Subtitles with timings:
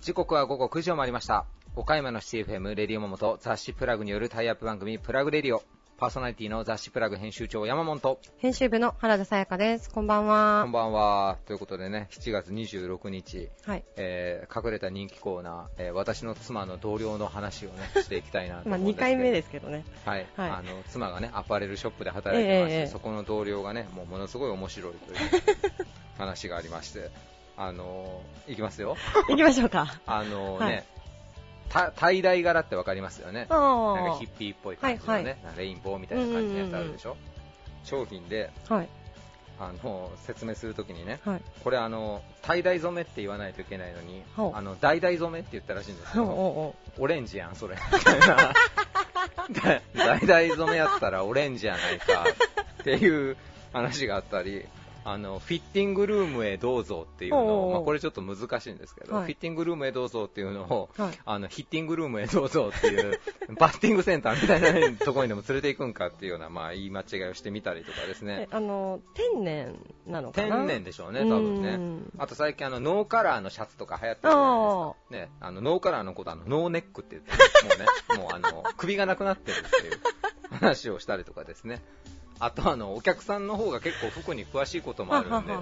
[0.00, 1.44] 時刻は午後9時を回りました。
[1.76, 5.62] 岡山の CFM レディオモモと雑誌プラグによるタイアップ番組プラグレディオ。
[6.02, 9.88] パーソナリティの雑誌プラグ編集長山本と、編集部の原田さやかです。
[9.88, 10.72] こんばんこはん。
[10.72, 11.38] ばんは。
[11.46, 13.84] ということでね、7月26日、はい。
[13.94, 19.06] えー隠れた人気コーナー、えー私の妻の同僚の話をね、していきたいなとまあ、2思うんですけど。
[19.06, 19.84] 回目ですけどね。
[20.04, 25.18] はい、はいあの妻がねアパレルショップで働いてまして、ええええそこの同僚がねもうものすごい面白いという
[26.18, 27.10] 話がありまして、
[27.56, 28.96] あのいきますよ、
[29.28, 29.86] 行きましょうか。
[30.06, 30.84] あのはい
[31.80, 37.16] ね、た tie dye 柄ってわかりますよね、あなんかヒッピーっぽい感じのね、はいはいレインボーみたいな感じのやつあるでしょ、
[37.84, 38.74] 商品であ。
[38.74, 38.88] はい。
[39.60, 41.42] あの説明するときにね、はい。
[41.62, 47.76] これあの、タイダイ染めって言わないといけないのに、あのダイダイ染めって言ったらしいんですけど、オレンジやん、それ。
[47.92, 48.26] みたいな。
[49.94, 52.24] だ橙染めやったらオレンジやないか
[52.80, 53.36] っていう
[53.72, 54.66] 話があったり、
[55.04, 63.20] あの、フィッティングルームへどうぞっていうのを、まあ、これちょっと難しいんですけど、はいフィッティングルームへどうぞっていうのを、はいあの、ヒッティングルームへどうぞっていう、
[63.58, 68.48] バッティングセンターみたいなところにでも連れて行くんかっていうような、まあ、言い間違いをしてみたりとかですえね。
[68.50, 70.56] あの、天然なのかな？
[70.56, 71.68] 天然でしょうね、多分ね。
[71.70, 75.28] うんあと最近あのノーカラーのシャツとか流行ってるじゃないですか。
[75.28, 77.32] ね、あのノーカラーのことあのノーネックって言って、
[77.66, 80.00] もうね、もうあの首がなくなってるっていう
[80.50, 81.82] 話をしたりとかですね。
[82.44, 85.52] あとあのお客さんの方が結構服に詳しいこともあるんで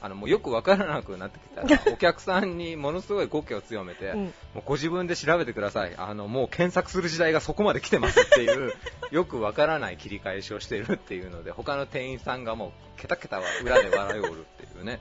[0.00, 5.94] あのもうよくわからなくなってきたら、 お客さんにものすごい語気を強めて、うんもうご自分で調べてください。
[5.96, 8.72] あのもう検索する時代がそこまで来てますっていう、
[9.10, 15.00] よくわからない切り返しをしているっていうので、他の店員さんがもうケタケタは裏で笑いおるっていうね、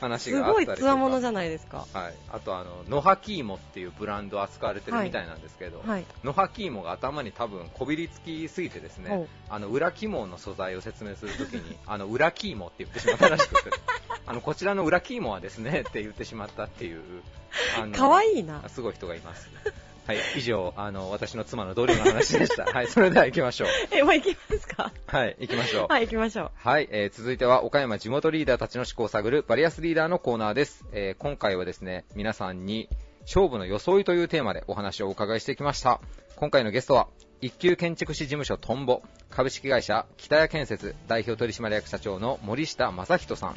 [0.00, 0.76] 話すがあったりとか。
[0.76, 1.86] ごいつわものじゃないですか。
[1.92, 6.04] はい、あとあの、ノハキーモっていうブランドを扱われてるみたいなんですけど、はい。
[6.24, 13.70] ノハキーモが頭に多分こびりつきすぎてですねあの裏肝の素材を説明するときに、 あの裏キーモって言ってしまったらしくて、
[14.26, 17.02] あのこちらの裏キーモはですねって言ってしまったっていう、
[17.80, 18.68] あのかわいいな。
[18.68, 19.48] すごい人がいます。
[20.06, 22.64] はい、以上、あの私の妻の同僚の話でした。
[22.74, 23.68] はい、それでは行きましょう。
[23.92, 24.92] え、もう行きますか？
[25.06, 25.86] はい、行きましょう。
[25.88, 26.50] はい、行きましょう。
[26.56, 30.84] はい、えー続いては岡山地元リーダーたちの思考を探るバリアスリーダーのコーナーです。
[30.92, 32.88] えー今回はですね、皆さんに
[33.22, 36.00] 勝負の装いというテーマでお話をお伺いしてきました。
[36.34, 37.06] 今回のゲストは、
[37.40, 43.56] 一級建築士事務所トンボ、株式会社北谷建設代表取締役社長の森下正人さん、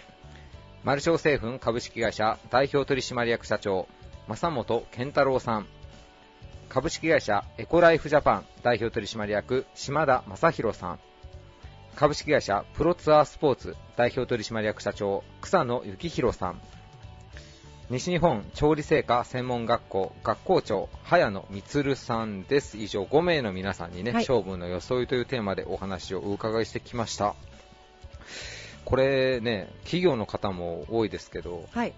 [0.83, 3.87] マルショー製粉株式会社代表取締役社長、
[4.27, 5.67] 正本健太郎さん、
[6.69, 10.99] 株式会社エコライフジャパン代表取締役島田正宏さん、
[11.95, 16.61] 株式会社プロツアースポーツ代表取締役社長草野幸宏さん。
[17.89, 22.77] 西日本調理製菓専門学校学校長早野充さんです。
[22.77, 24.23] 以上5名の皆さんにね、はい。
[24.23, 27.35] 勝負の装いというテーマでお話をお伺いしてきました。
[28.83, 31.93] これね企業の方も多いですけどはい。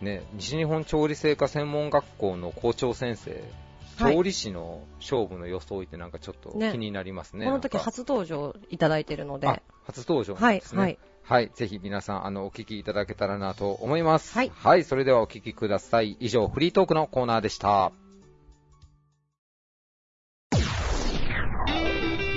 [0.00, 3.63] ね西日本調理製菓専門学校の校長先生はい
[3.94, 7.46] 調理師の勝負の装いってなんかちょっとね気になりますね。
[7.46, 9.48] この時初登場いただいてるので。
[9.48, 10.80] あ初登場なはいんで、すね。
[10.80, 10.98] はい。
[11.22, 14.34] はい、ぜひ皆さん、あの、お聞きいただけたらなと思います。
[14.34, 16.18] はいそれではお聞きください。
[16.20, 17.92] 以上、フリートークのコーナーでした。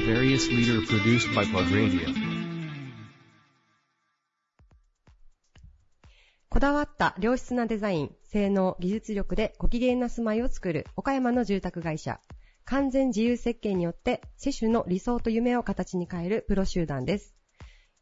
[0.08, 2.17] Various leader produced by Plug Radio.
[6.50, 12.22] こだわった良質なデザイン、性能、技術力でご機嫌な住まいを作る岡山の住宅会社。
[12.64, 17.36] 完全自由設計によって、世種の理想と夢を形に変えるプロ集団です。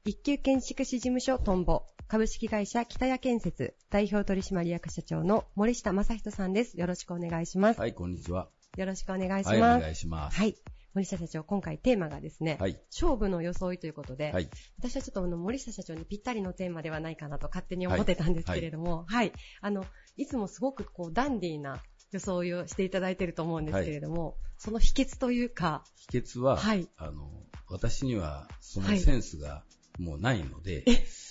[0.05, 6.79] 一級建築士事務所トンボ、株式会社北谷建設、代表取締役社長の森下正人さんです。
[6.79, 7.79] よろしくお願いします。
[7.79, 8.49] はい、こんにちは。
[8.77, 9.79] よろしくお願いしはい、ます。
[9.79, 10.37] お願いします。
[10.37, 10.55] はい。
[10.95, 12.79] 森下社長、今回テーマがですね、はい。
[12.89, 14.49] 勝負の装いということで、はい。
[14.79, 19.33] 私はちょっとあの森下社長にぴったりのテーマではないかなと勝手に思ってたんですけれども、はい。
[19.59, 19.85] あの、
[20.15, 27.29] いつもすごくこうダンディーな装いをしていただいていると思うんですけれども、その秘訣というか、秘訣は、はいあの、
[27.67, 29.65] 私にはそのはいセンスが
[29.99, 31.25] もうないので、えー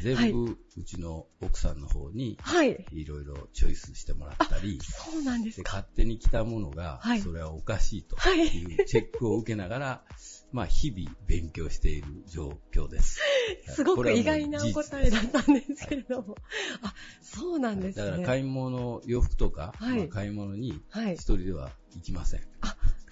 [0.00, 2.86] 全部うちの奥さんの方にはい。
[2.92, 5.72] いろいろチョイスしてもらったり、そうなんですでか。
[5.72, 10.04] 勝手に来たものが、はいそれはおかしいとはいいうチェックを受けながら、
[10.52, 13.20] まあ日々勉強している状況です。
[13.68, 16.36] すごく意外なお答えだったんですけれども。
[16.82, 18.04] あ、そうなんですね。
[18.06, 21.22] だから買い物、洋服とか、はいまあ買い物にはい一。
[21.22, 22.40] 人では行きません。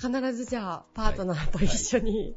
[0.00, 2.37] 必ずじゃあ、パートナーと一緒に。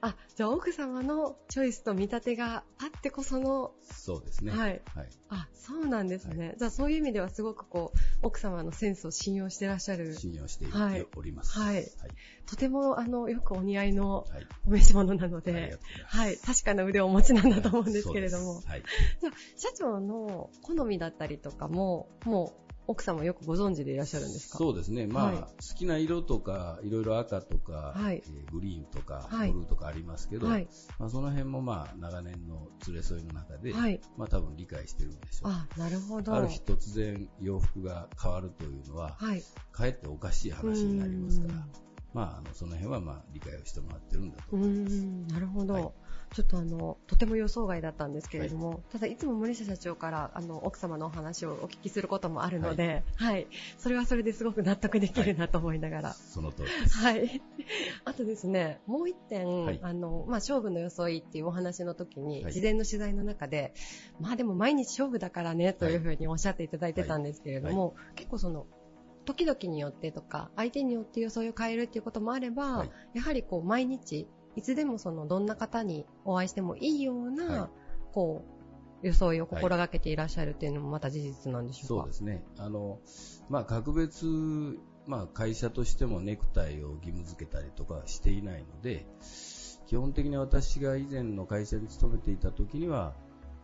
[0.00, 4.52] あ、じゃあ奥様のチョイスと見立てがあってこその、そうですね。
[4.52, 4.82] はい。
[4.94, 5.08] はい。
[5.28, 6.54] あ、そうなんですね。
[6.58, 10.14] じゃあそういう意味ではすごくこう、奥様のセンスを信用してらっしゃる。
[10.14, 11.58] 信用してはいおります。
[11.58, 11.86] はいはい。
[12.46, 14.46] とても、あの、よくお似合いのはい。
[14.66, 15.78] お召し物なので。
[16.06, 16.36] はい。
[16.38, 18.82] 確かな腕をお持ちなんだと思うんですけれどもはい。
[19.20, 24.58] じゃあ、社長の好みだったりとかも、もう、奥様よくご存知でいらっしゃるんですか？
[24.58, 25.06] そうですね。
[25.06, 25.46] まあ、はい好
[25.76, 30.68] きな色とか、いろいろ赤とか、はいえーグリーンとか、はいブルーとかありますけど、はい。
[30.98, 34.00] まあ、その辺もまあ、長年の連れ添いの中で、はい。
[34.16, 35.52] まあ多分理解してるんでしょう。
[35.52, 36.34] あ、なるほど。
[36.34, 39.42] ある日突然洋服が変わるというのは、はい。
[39.70, 41.62] かえっておかしい話になりますからうん、
[42.12, 44.96] まあ、あのその辺はまあ理解をしてもらってるんだと思います。
[44.96, 45.94] ん、なるほど。
[46.32, 53.46] はいちょっとあの、とても予想外だったんですけれども、ただいつも森下社長から、あの、奥様のお話をお聞きすることもあるので、はい。
[53.76, 56.12] それはそれですごく納得できるなと思いながら。
[56.14, 56.96] その通りです。
[56.96, 57.42] はい。
[58.06, 63.74] あとですね、もう一点、はいあの、まあ、勝負の装いっていうお話の時に、はい事前の取材の中で、
[64.20, 68.66] まあでも毎日勝負だからね、というふうにおっしゃっていただいてたんですけれども、結構その、
[69.24, 77.70] 時々によってとか、相手によって装いを変えるっていうこともあれば、はいやはりこう、毎日、いつでもその、どんな方にお会いしてもいいような、はい
[78.12, 78.44] こ
[79.02, 82.02] う、装いを心がけていらっしゃるっていうのもまた事実なんでしょうか？
[82.02, 82.44] そうですね。
[82.58, 83.00] あの、
[83.48, 84.26] まあ、格別、
[85.06, 89.06] まあ、会社としてもネクタイを義務付けたりとかはしていないので、
[89.86, 93.14] 基本的に私が以前の会社に勤めていた時には、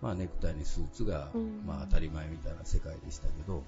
[0.01, 3.63] まあ、ネクタイにスーツがうん、まあ、当たり前みたいな世界でしたけど、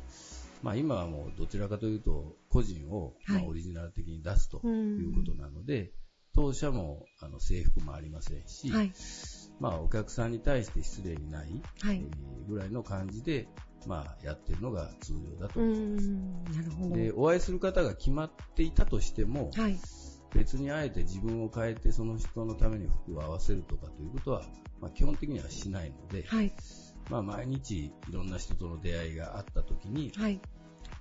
[0.62, 5.93] まあ、今はもうどちらかというと、個人を、まあはいオリジナル的に出すとうんいうことなので、
[6.34, 8.92] 当社もあの制服もありませんし、はい。
[9.58, 11.96] まあ、お客さんに対して失礼にない、はい。
[11.96, 13.46] えーぐらいの感じで、
[13.86, 16.08] まあ、やってるのが通常だとう思います。
[16.08, 16.96] ん、なるほど。
[16.96, 19.78] で、お会いする方が決まっていたとしても、はい。
[20.34, 24.42] 別にあえて自分を変えてその人のために服を合わせるとかということは、
[24.80, 26.52] まあ、基本的にはしないので、はい。
[27.08, 30.40] まあ、毎日いろんな人との出会いがあった時に、はい。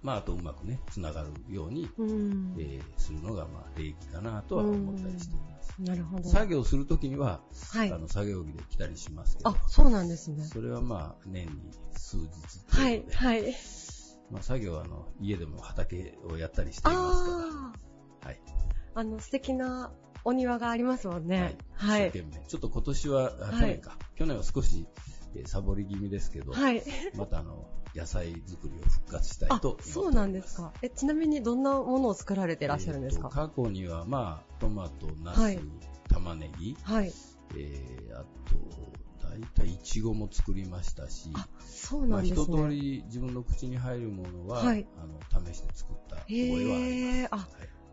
[0.01, 2.56] まあ、あとうまくね、つながるように、うん。
[2.57, 5.81] えーするのが、まあ、礼儀かなとは思ったりしています。
[5.81, 6.24] なるほど。
[6.30, 7.42] 作業するときには、
[7.72, 7.98] はいあ。
[7.98, 10.44] の、作業着で来たりしますけどあ、、そうなんですね。
[10.46, 12.28] それはまあ、年に数日
[12.68, 13.04] はい。
[13.13, 13.56] はい。
[14.31, 17.74] まあ、作業はあの、家でも畑をやったりしていますかあ
[18.22, 18.42] あ、ら、はい。
[18.96, 19.92] あの、素敵な
[20.24, 21.57] お庭がありますもんね。
[21.74, 22.06] ははい。
[22.06, 22.07] い。
[22.10, 22.48] 一生懸命。
[22.48, 23.98] ちょっと今年は、去年か。
[24.16, 24.86] 去年は少し、
[25.36, 26.84] えーサボり気味ですけど、はい。
[27.16, 27.69] またあの、
[28.00, 29.78] 野菜作りを復活したいあと。
[29.81, 30.74] そうなんですか。
[30.81, 33.30] え、ちなみにどんなものを作られてらっしゃるんですか？
[33.30, 35.60] 過去には、まあ、トマト、ナス、はい
[36.07, 37.13] 玉ねぎ、はい。
[37.56, 38.28] えー、あと、
[39.30, 42.44] 大体イチゴも作りましたし、あ、そうまあ、なんですね。
[42.46, 46.81] 一通り自分の口に入るものは、はいあの試して作った覚えはあります。
[46.81, 47.48] へーあはい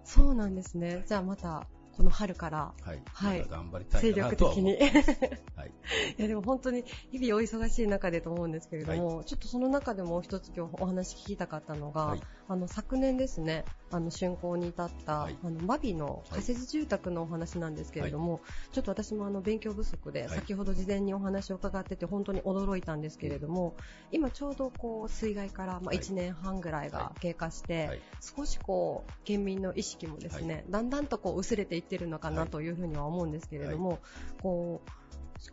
[0.05, 1.05] そうなんですね。
[1.09, 3.03] じゃあまた、この春から、はい。
[3.13, 4.77] はい頑張りた精いかな力的に。
[4.77, 4.91] とはい。
[6.19, 18.41] いやでも本当に日々お忙しい中でと思うんですけれども、ちょっとその中でもう一つ今日お話聞きたかったのが、はいあの昨年ですね、あの竣工に至った、はいあのマビの仮設住宅のお話なんですけれども、
[18.73, 23.75] ちょっと私もあの勉強不足で、先ほど事前にお話を伺ってて本当に驚いたんですけれども、
[24.11, 34.01] 今ちょうどこう水害からまあ1年半ぐらいが経過して、少しこう県民の意識もですね、だんだんとこう薄れていってるのかなというふうには思うんですけれども、
[34.43, 34.91] こう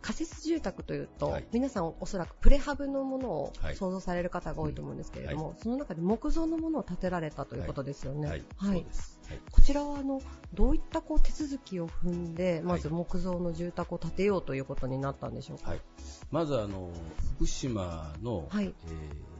[0.00, 8.28] 仮設住宅というと、はい皆さんおそらくプレハブのものをはい想像される方が多いと思うんですけれども、うんその中で木造のものを建てられたということですよね。
[8.28, 8.42] はい。
[8.56, 8.86] はい。
[9.50, 10.20] こちらはあの
[10.52, 15.70] どういったこう手続きを踏んで、まず木造の住宅を建てようということになったんでしょうか？
[15.70, 15.80] はい。
[16.30, 16.90] まずあの、
[17.36, 19.34] 福島の、はいえー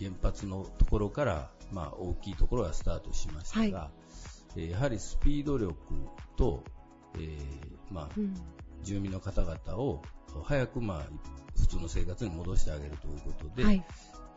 [0.00, 3.90] 原発のところから、まあ大きいところがスタートしましたが、
[4.54, 5.74] えーやはりスピード力
[6.36, 6.62] と、
[7.14, 7.38] えー
[7.90, 8.34] まあうん
[8.82, 10.02] 住民の方々を
[10.44, 11.02] 早くまあ
[11.58, 13.84] 普通の生活に戻してあげるということで、はい。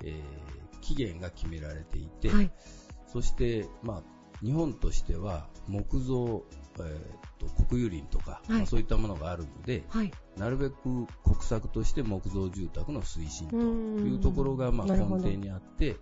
[0.04, 2.52] えー期限が決められていて、はい。
[3.08, 6.44] そして、まあ、日本としては木造、
[6.80, 10.12] えーと国有林とか、はいまあそういったものがあるので、はい。
[10.38, 15.98] なるべく国策として木造住宅の推進というところがまあ根底にあって、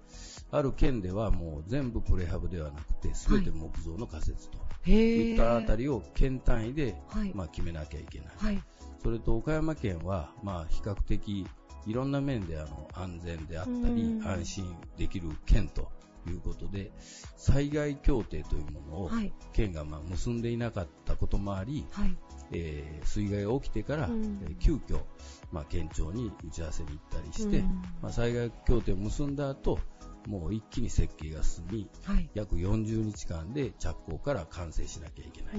[0.51, 7.31] ある県ではもう全部プレハブではなくて、すべて木造の仮設とへいーったあたりを県単位ではい。
[7.33, 8.27] まあ決めなきゃいけない。
[8.37, 8.63] はい。
[9.01, 11.47] それと岡山県は、まあ、比較的
[11.87, 15.89] いろんな面であの安全であったりうん安心できる県と
[16.27, 16.91] いうことで
[17.37, 19.31] 災害協定というものをはい。
[19.53, 22.17] 県がまあ結んでいなかったこともあり、はい。
[22.51, 24.99] えー水害が起きてから、うんえー急遽、
[25.51, 29.79] まあ、県庁に打ち合わせに行ったりして、うんまあ、災害協定を結んだ後
[30.29, 32.29] もう一気に設計が進みはい。
[32.35, 35.53] 約40日間で着工から完成しなきゃいけない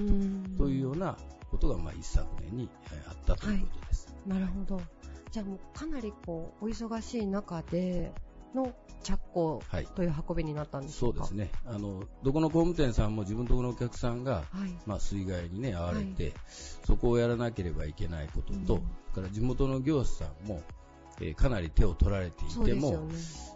[0.57, 0.69] と。
[0.69, 1.17] いうような、
[1.51, 4.15] ことが、まあ、一昨年にえーあったということです。
[4.25, 4.81] なるほど。
[5.29, 8.13] じゃあもうかなりこう、お忙しい中で
[8.55, 8.73] の
[9.03, 9.85] 着工はい。
[9.87, 11.25] という運びになったんでしょか？
[11.25, 11.51] そううです。
[11.51, 11.51] ね。
[11.65, 14.73] あの、どこの工務店さんも自分のところのお客さんが、はい。
[14.85, 16.33] まあ、水害にね、遭われて、
[16.85, 18.81] そこをやらなければいけないことと、うん
[19.13, 20.61] から地元の業者さんも、
[21.21, 22.97] えーかなり手を取られていても、ね。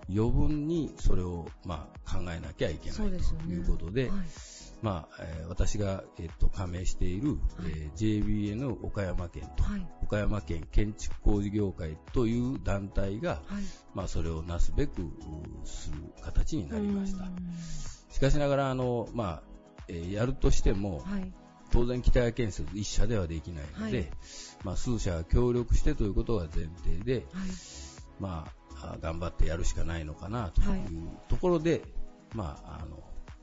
[0.07, 2.97] 余分にそれを、まあ、考えなきゃいけない。
[2.97, 3.03] と
[3.49, 4.11] いうことで、はい。
[4.81, 9.87] まあ、えー私が、えっと加盟している、えー JBN 岡山県と、はい。
[10.03, 13.63] 岡山県建築工事業会という団体が、はい。
[13.93, 15.09] まあ、それをなすべくう
[15.63, 17.27] する形になりましたう。
[17.29, 17.35] ん
[18.11, 19.43] しかしながら、あの、まあ、
[19.87, 21.31] えーやるとしても、はい。
[21.71, 24.09] 当然北谷建設一社ではできないので、はい
[24.65, 27.23] まあ、数社が協力してということが前提で、はい。
[28.19, 28.47] ま
[28.81, 31.83] あ、あ頑張ってやるしかないのかなとはいいうところで、
[32.33, 32.97] まあ、あの、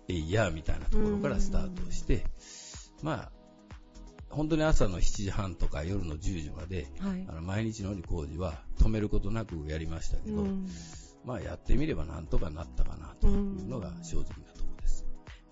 [0.08, 2.26] えいやみたいなところからスタートして、
[3.02, 3.32] まあ、
[4.30, 7.32] 本当に朝の7時半とか夜の10時まで、はいあ。
[7.34, 10.66] の毎日のように工事は止めることなくやりましたけど、うん
[11.24, 14.51] まあやってみればなんとかなったかなというのが正直な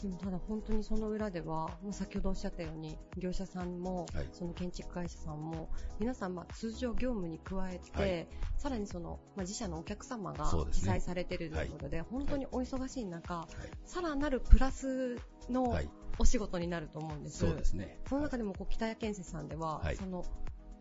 [0.02, 8.26] でもただ本当にその裏では、もう先ほどおっしゃったように、業者さんも、はいその建築会社さんも、皆さんまあ通常業務に加えて、はい
[8.58, 13.48] さらにその、まあ、自社のお客様が記載されているということで、本当にお忙しい中、はい。
[13.86, 15.88] さらなるプラスのはい。
[16.18, 17.38] お仕事になると思うんです。
[17.38, 17.98] そうですね。
[18.06, 20.24] その中でもこう北谷建設さんでは、はいその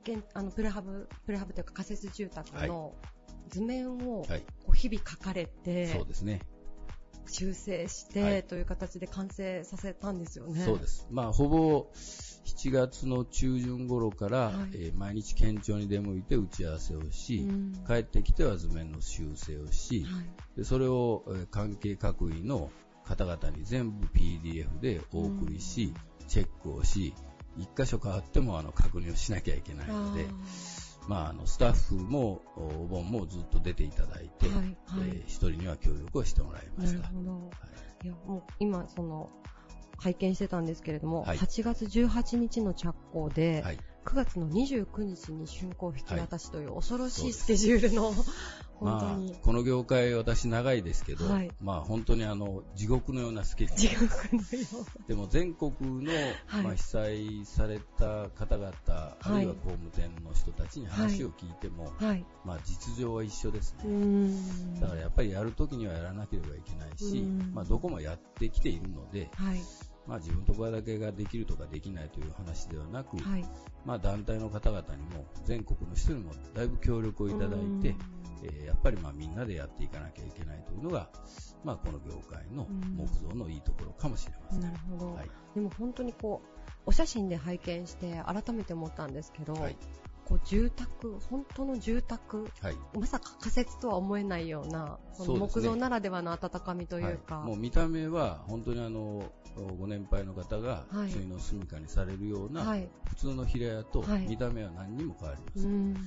[0.03, 2.93] 現あのプレハブプレハブというか仮設住宅の
[3.49, 4.41] 図面をはい。
[4.65, 6.41] こう日々書かれて、そうですね。
[7.29, 8.43] 修正して、はい。
[8.43, 10.63] という形で完成させたんですよね。
[10.63, 11.07] そうです。
[11.09, 11.87] まあ、ほぼ
[12.45, 14.55] 7月の中旬頃から、はい。
[14.73, 17.73] えー毎日県庁に出向いて打ち合わせをし、うん。
[17.87, 20.25] 帰ってきては図面の修正をし、はい。
[20.57, 22.69] でそれを、えー関係各位の
[23.05, 25.93] 方々に全部 PDF でお送りし、
[26.27, 27.13] チェックをし、
[27.57, 30.25] 一箇所変わってもあの確認をしなきゃいけないので、
[31.09, 34.75] まあ、あのスタッフもおお盆もずっと出ていただいて、はいはい。
[35.09, 36.99] えー一人には協力をしてもらいました。
[36.99, 37.31] なるほど。
[37.31, 37.39] は
[38.03, 38.05] い。
[38.05, 39.31] いや、もう今、その、
[39.97, 41.37] 拝見してたんですけれども、はい。
[41.39, 43.79] 8月18日の着工で、はい。
[44.05, 48.23] 9月の29日に竣工引き渡しという恐ろしいスケジュールの、本
[48.81, 55.07] まあこの業界私長いですけど、はいまあ本当にあの地獄のようなスケジュ地ール。
[55.07, 56.11] でも全国の、
[56.47, 61.91] はいまあ、被災された方々、あるいは工務店の人たちに話を聞いても。
[62.45, 63.89] まあ実情は一緒ですね。
[63.89, 64.79] ん。
[64.79, 69.59] だからやっぱりやるときにはやらなければいけないしうん、まあどこもやってきているので、はい。
[70.07, 73.45] まあ自分のところだけができるとかできないという話ではなく、はい。
[73.89, 77.83] まあ団体の方々にも全国の人にもだいぶ協力をいただいて、うん
[78.43, 81.09] えーやっぱりまあみんなでやっていかなきゃいけないというのが、
[81.65, 82.65] まあこの業界の
[82.95, 84.61] 木造のいいところかもしれません。
[84.61, 85.13] なるほど。
[85.15, 85.29] はい。
[85.55, 89.75] でも本当にこう、お写真で拝見して改めて思ったんですけど、はい。
[90.29, 92.75] こう住宅、本当の住宅、はい。
[92.97, 99.31] まさか仮設とは思えないような、その木造ならではの温かみというか、はいもう見た目は本当にあの
[99.79, 102.87] ご年配の方がはい普通の住処にされるような、はい。
[103.07, 105.97] 普通の平屋とはい見た目は何にも変わりません、うん。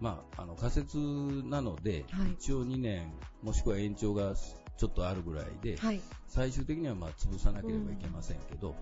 [0.00, 3.12] まあ、あの仮設なので、はい一応2年
[3.42, 6.00] もしくは延長がちょっとあるぐらいで、はい。
[6.26, 8.74] 最終的にはまあ潰さなければいけませんけど、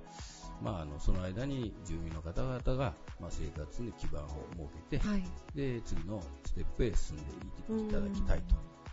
[0.62, 5.24] まあ、あのその間に住民の方々が、まあ、生活に基盤を設けて、はい。
[5.54, 8.42] で次のステップへ進んでいただきたい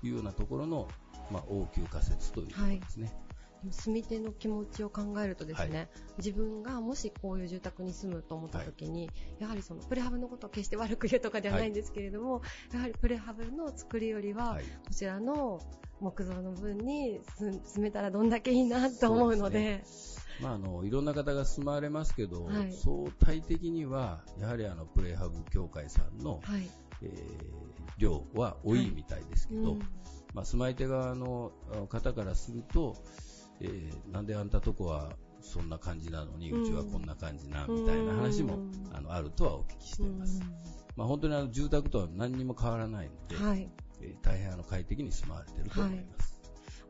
[0.02, 0.88] というようなところの、
[1.32, 3.08] まあ、応急仮設というところですね。
[3.08, 3.25] でも
[3.72, 12.42] 住み手の気持ちを考えるとですね、自分がもしこういう住宅に住むと思った時に、やはりそのプレハブのことを決して悪く言うとかではないんですけれども、
[12.74, 15.60] やはりプレハブの作りよりは、こちらの
[16.00, 19.84] 木造の分に住めたらどんだけいいなと思うので、
[20.42, 22.50] まあ、あのいろんな方が住まわれますけど、
[22.84, 26.70] 相対的にはやはりあのプレハブ協会さんの、はい。
[27.02, 29.80] えー量は多いみたいですけど、うん
[30.34, 31.52] まあ、住まい手側の
[31.90, 32.96] 方からすると、
[33.62, 40.42] えーなんであんたとこはそんな感じなのに、ううんちはこんな感じな、みたいな話も、うんあのあるとはお聞きしています。
[40.96, 43.70] まあ、本当にあの住宅とは何にも変わらないので、はい。
[44.02, 46.42] えー大変あの快適に住まわれていると思います。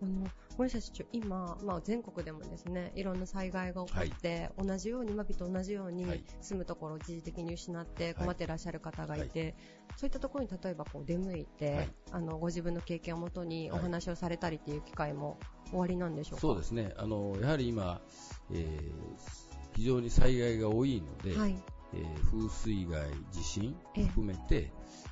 [0.02, 6.24] あの森下社長、今、まあ、全国でもですねいろんな災害が起こって、同じように、今日と同じように、はい。
[6.42, 8.14] 住むところを一時的に失ってはい。
[8.16, 9.56] 困っていらっしゃる方がいて、
[9.98, 11.90] そういったところに例えばこう出向いて、はい。
[12.12, 15.38] あのご自分の経験をもとにお話をされたりっていう機会も
[15.72, 16.42] 終わりなんでしょうか？
[16.42, 16.94] そうですね。
[16.98, 18.02] あの、やはり今、
[18.52, 18.92] えー
[19.76, 21.56] 非常に災害が多いので、はい。
[21.94, 24.06] えー風水害、地震ええ。
[24.06, 24.72] 含めて、え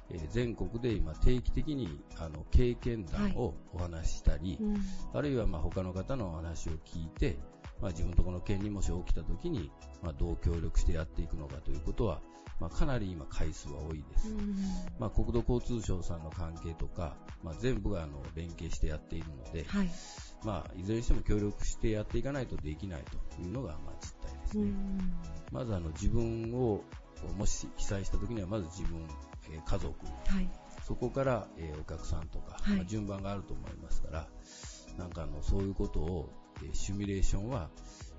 [0.10, 4.78] ー全国で今定期的にあの経験談をお話ししたり、うん
[5.14, 7.38] あるいはまあ他の方のお話を聞いて、
[7.82, 12.22] まあ、自分のところの県にもし起きた時に、まあ、どう協力してやっていくのかということは、
[12.60, 14.28] まあ、かなり今回数は多いです。
[15.00, 19.90] まあ、国土交通省さんの関係とか、まあ、全部があの連携してやっているので、はい。
[20.46, 23.02] まあ、いずれにしても協力してやっていかないとできない
[23.36, 24.72] というのが、まあ、実態ですね。
[25.52, 26.82] まずあの自分を、
[27.38, 29.08] もし被災した時には、まず自分、
[29.52, 30.50] えー家族、はい。
[30.86, 34.28] そこから、えーお客さんとか、はいまあ順番があると思いますから、
[34.98, 36.30] なんかあのそういうことを、
[36.64, 37.70] えーシミュレーションは、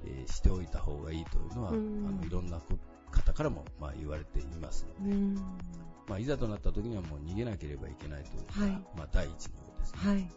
[0.04, 2.78] えーしておいた方がいいというのは、うんあのいろんなこ
[3.10, 5.34] 方からも、まあ、言われていますので、うん。
[6.08, 9.98] まあ、いざとなった時にはもう逃げなければいけないというのが、はいまあ、第一のようですね。
[10.02, 10.28] はい。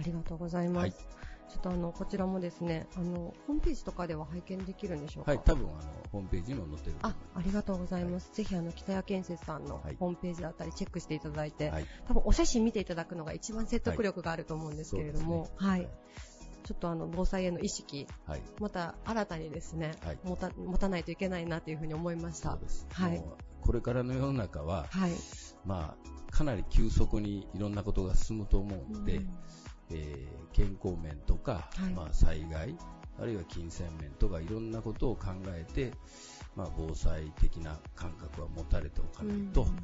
[0.00, 1.06] ありがとうございます。
[1.52, 5.32] はいちょっとあの、こちらもですね、あの、ホームページとかでは拝見できるんでしょうか？
[5.32, 5.80] はい、多分あの
[6.10, 8.30] ホームページにも載ってるとあありがとうございます。
[8.32, 9.96] ぜひあの、北谷建設さんのはい。
[9.96, 15.86] ホームページだったりチェックしていただいて、はい、多分お写真見ていただくのが一番説得力があると思うんですけれども、はい。
[16.64, 20.18] ちょっとあの、防災への意識、はい、また新たにですね、はい。
[20.24, 22.52] 持た、持たないといけないなというふうに思いました。
[22.52, 22.60] そう。
[22.60, 22.86] です。
[22.92, 23.18] はい。
[23.18, 25.12] もうこれからの世の中は、はい。
[25.66, 29.30] まあ、かなり急速にいろんなことが進むと思うので、うん。
[29.90, 32.76] えー健康面とか、はいまあ、災害、
[33.20, 35.92] あるいは金銭面とかいろんなことを考えて、
[36.56, 39.78] まあ、防災的な感覚は持たれておかないと、うん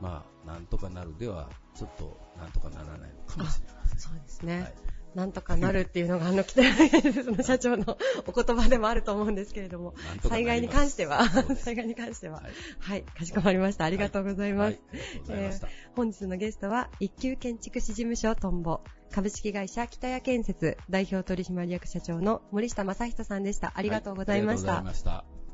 [0.00, 3.98] まあ、なんとかなるでは、ちょっとなんとかならないのかもしれません。
[3.98, 4.60] そうですね。
[4.60, 9.94] はいなんとかなるっていうのが、あの、北谷建設の社長のお言葉でもあると思うんですけれども、
[10.28, 11.24] 災害に関しては
[11.56, 13.84] 災害に関しては、はいはい、かしこまりました。
[13.84, 14.72] ありがとうございます。
[14.72, 15.68] はい、ありがとうございました。
[15.94, 18.80] 本日のゲストは、一級建築士事務所トンボ、
[19.12, 23.72] 株式会社北谷建設代表取締役社長の森下正人さんでした。
[23.76, 24.72] ありがとうございました。
[24.72, 25.44] はありがとうございました。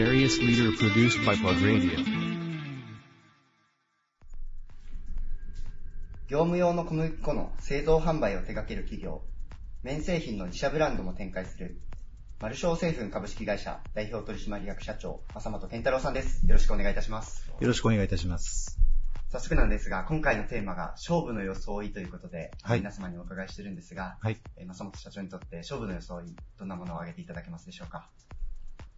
[0.00, 2.09] Various leader produced by Plug Radio.
[6.30, 9.22] 業務用の小麦粉の製造販売を手掛ける企業、
[9.82, 11.80] 綿製品の自社ブランドも展開する、
[12.40, 16.46] マルショー製粉株式会社代表取締役社長、正本健太郎さんです。
[16.46, 17.50] よろしくお願いいたします。
[17.58, 18.78] よろしくお願いいたします。
[19.28, 24.38] 早速なんですが、今回のテーマが勝負の装いということで、はい皆様にお伺いしてるんですが、はい。
[24.56, 28.08] えー正本社長にとって勝負の装い、どんなものを挙げていただけますでしょうか？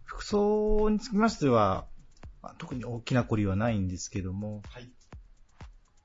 [0.03, 1.87] 服装につきましては、
[2.43, 4.87] まあ特に大きな凝りはないんですけども、はい。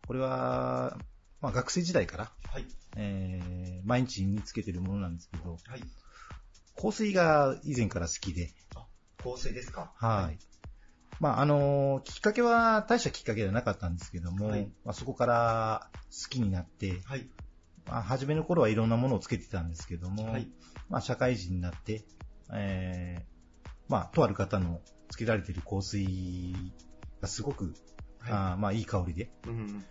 [0.07, 0.97] これは、
[1.41, 2.65] まあ、学生時代から、はい。
[2.97, 5.83] えー毎日身につけてるものなんですけど、はい。
[6.77, 8.51] 香水が以前から好きで、
[9.23, 10.39] 香水ですかはい。
[11.21, 15.91] まあ、あの、きっかけは大したきっかけではなかったんですけども、はいまあ、そこから
[16.23, 17.29] 好きになって、はい。
[17.87, 20.49] まあ、初めの頃はいろんなものをつけてたんですけども、はい。
[20.89, 22.05] まあ、社会人になって、
[22.53, 26.55] えーまあ、とある方のつけられている香水
[27.21, 27.75] がすごく、
[28.21, 29.29] はあーまあ、いい香りで、い。
[29.47, 29.85] うん。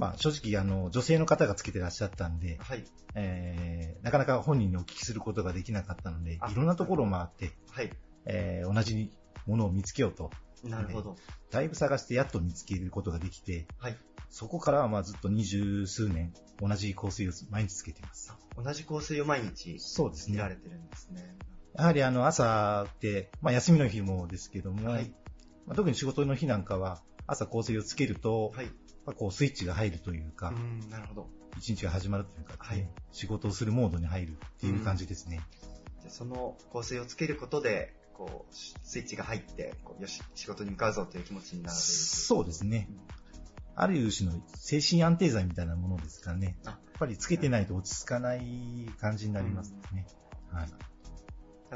[0.00, 2.84] まあ、正直、あの、女性の方がつけてらっしゃったんで、はい。
[3.14, 7.92] えーなかなか本人にお聞きすることができなかったのであ、いろんなところを回って、はい。
[8.24, 9.12] えー同じ
[9.46, 10.30] ものを見つけようと、
[10.64, 11.16] なるほど。
[11.50, 13.96] だいぶ探してやっと見つけることができて、はい。
[14.30, 18.32] そこからはまあずっと二十数年、同じ香水を毎日つけています。
[18.56, 20.36] 同じ香水を毎日そうですね。
[20.36, 21.36] 見られてるんですね。
[21.74, 25.12] やはりあの朝って、まあ休みの日もですけども、はい。
[25.66, 28.70] まあ、特に仕事の日なんかは、朝香水をつけると、はい。
[29.10, 30.52] まあこうスイッチが入るというか、う
[30.86, 31.28] ん、なるほど。
[31.58, 35.40] 一日が始まるというか、はい仕事をするモードに入るっていう感じですね。
[36.00, 41.82] じゃあその香水をつけることで、こう、スイッチが入って、こうよし、仕事に向かうぞという気持ちになるという。
[41.82, 42.88] そうですね。
[43.74, 46.56] ある種の精神安定剤みたいなものですからね。
[46.66, 50.06] あやっぱりつけてないと落ち着かない感じになりますね。
[50.52, 50.68] はい。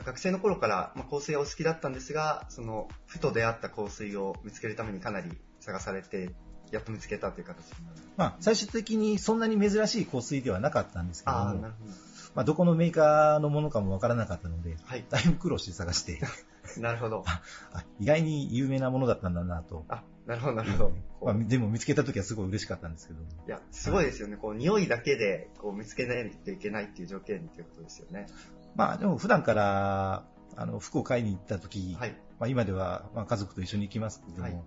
[0.05, 6.31] 学生の頃から、まあ、香水はお好きだったんですが、その、ふと出会った香水を見つけるためにかなり探されて、
[6.75, 8.01] やっと見つけたという形になる。
[8.17, 11.87] まあ、最終的にそんなに珍しい香水ではなかったんですけどああ、もな、るほ
[12.35, 14.77] まあ、どこのメーカーのものかもわからなかったので、ど。
[14.85, 15.05] はい。
[15.09, 16.21] だいぶ苦労して探して、
[16.79, 17.25] なるほど。
[17.73, 19.85] あ意外に有名なものだったんだなと。
[19.89, 20.93] あ、なるほど、なるほど。
[21.21, 23.21] こまあ、うでも見つけた時はすごい嬉しかったんですけど。
[23.21, 24.37] いや、すごいですよね。
[24.37, 28.27] こう、匂いだけで、こう、見つけないといけないっていう条件っていうことですよね。
[28.75, 30.25] まあ、でも普段から、
[30.57, 32.11] あの、服を買いに行った時、はい。
[32.41, 34.63] まあ、今では、まあ、家族と一緒に行きますけども、はい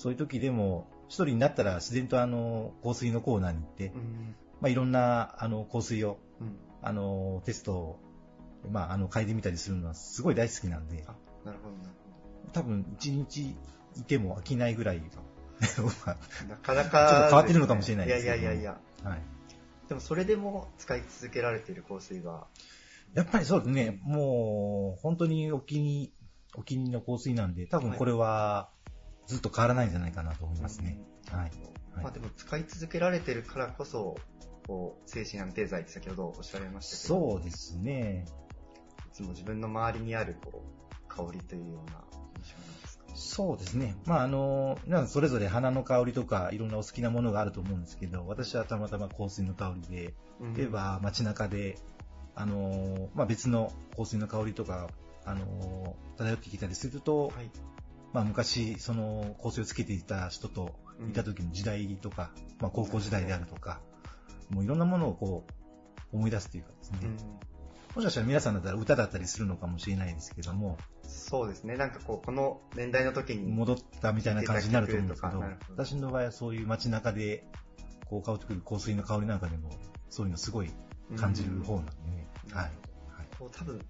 [0.00, 4.36] そういう時でも、一人になったら自然とあの、香水のコーナーに行って、うん。
[4.60, 6.56] まあ、いろんな、あの、香水を、うん。
[6.82, 8.00] あの、テストを、
[8.70, 11.90] まあ、あの、嗅いでみたりするのはすごい大好きなんで、あ、なるほど、なる
[12.52, 13.56] 多分一日
[13.96, 15.02] いても飽きないぐらい。
[16.48, 18.80] なかなか、ちょっと変わってるのかもしれないですいけどやいやいやいや。
[19.04, 19.22] あはい。
[19.88, 22.46] でもそれでも使い続けられている香水は、
[23.14, 26.12] やっぱりそうですね、もう、本当にお気に、
[26.54, 28.70] お気に入りの香水なんで、多分これは、
[29.30, 30.98] ずっと変わらないんじゃないかなと思いますね。
[31.30, 31.40] はい。
[31.42, 31.50] はい
[32.02, 34.16] まあでも使い続けられてるからこそ、
[34.66, 38.24] こう、精神安定剤って先ほどおっしゃられましたけど、そうですね。
[39.08, 42.04] いつも自分の周りにある、こう、香りというような
[42.38, 43.04] 印象なんですか？
[43.14, 43.96] そうですね。
[44.06, 51.76] まあ、あの、皆さんそれぞれ花の香りとかいろんなお好きなものがあると思うんですけど、私はたまたま香水の香りで、うん例えば街中で、
[52.34, 54.88] あの、まあ、別の香水の香りとか、
[55.26, 57.50] あの、漂ってきたりすると、はい。
[58.12, 60.74] まあ、昔、その香水をつけていた人と
[61.08, 63.80] いた時の時代とか、まあ、高校時代であるとか、
[64.50, 65.44] もういろんなものをこ
[66.12, 66.98] う、思い出すというかですね。
[67.02, 67.16] うん
[67.94, 71.76] もしかしたら皆さんだったら歌だったりするのかもしれないですけども、そうですね。
[71.76, 77.44] なんかこう、この年代の時に、戻ったみたいな感じになると思うんですけど私の場合はそういう街中で、
[78.06, 79.70] こう香ってくる香水の香りなんかでも、
[80.08, 80.70] そういうのすごい
[81.16, 82.26] 感じる方なんでね。
[82.48, 82.64] うんはい。
[82.64, 82.72] はい
[83.38, 83.84] こう多分、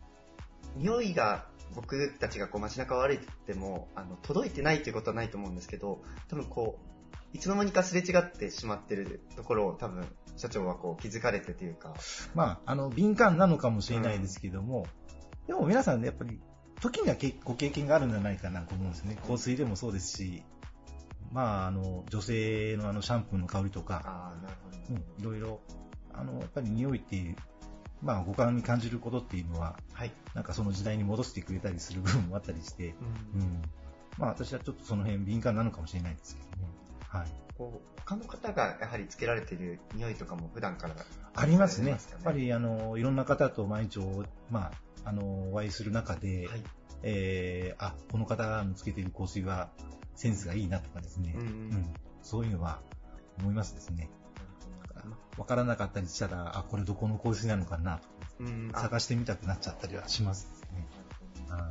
[0.76, 6.90] 匂いが僕たちがこう街中を歩いてても、あの、届いてないということはないと思うんですけど、多分こう、
[7.32, 10.04] いつの間にかすれ違ってしまってるところを多分、
[10.36, 11.94] 社長はこう気づかれてというか、
[12.34, 14.86] まあ、あの、敏感なのかもしれないですけども、
[15.46, 16.40] でも皆さんね、やっぱり、
[16.80, 19.18] 時にはけご経験があるんじゃないかなと思うんですね。
[19.26, 20.42] 香水でもそうですし、
[21.30, 24.56] まあ、あの、女性のあの、シャンプーの香りとか、ああ、なる
[24.88, 25.60] ほうん、いろいろ、
[26.12, 27.36] あの、やっぱり匂いっていう、
[28.02, 29.96] まあ、五感に感じることっていうのは、ど。
[29.96, 30.12] はい。
[30.34, 32.94] なんかその時代に戻してくれたりする部分もあったりして、
[33.34, 33.62] うん。
[34.18, 36.68] まあ、私はちょっとその辺敏感なのかもしれないですけどね。
[37.08, 37.26] はい。
[37.56, 40.94] こう他の方がやはりつけられている匂いとかも普段から
[41.34, 41.90] ありますね。
[41.90, 44.70] やかっぱり、あの、いろんな方と毎日お、ま
[45.04, 46.62] あ、あの、お会いする中で、はい。
[47.02, 49.70] えー、あ、この方のつけている香水は
[50.14, 52.82] センスがいいなとかですね、うんうんそういうのは
[53.38, 54.10] 思いますですね。
[55.38, 60.86] わからなかったりしたら、あ、これどこの香水なのかなとか、うん、あ探してみたくなっちゃったりはしますね。
[61.48, 61.70] は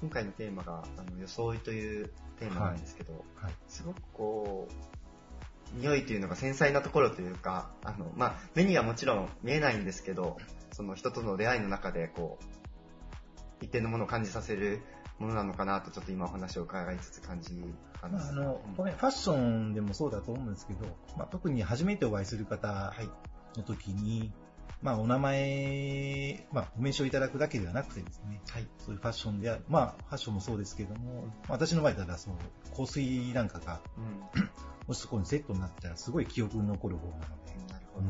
[0.00, 3.44] 今回のテーマが、あの、装いというテーマなんですけど、い。
[3.44, 3.54] はい。
[3.68, 10.36] すごくこう、匂いというのが繊細なところというか、あの、まあ、目にはもちろん見えないんですけど、
[10.72, 14.82] その人との出会いの中で、こう、一定のものを感じさせる
[15.18, 17.50] ものなのかなと、ちょっと今お話を伺いつつ感じ
[18.00, 22.92] たんでまあ、すあの、これファッションでもそうだと思うんですけど、まあ、特に初めてお会いする方
[23.56, 24.32] の時に、
[24.82, 28.68] まあ、お名前、まあ、お名刺をいただくだけではなくてですね、はい。
[28.78, 32.36] そういうファッションであまあ、ファッションもそうですけども、まあ私の場合だったら、その、
[32.76, 34.40] 香水なんかが、うん。
[34.86, 38.06] もしそこにセットになったら、すごい記憶に残る方なので、なるほど。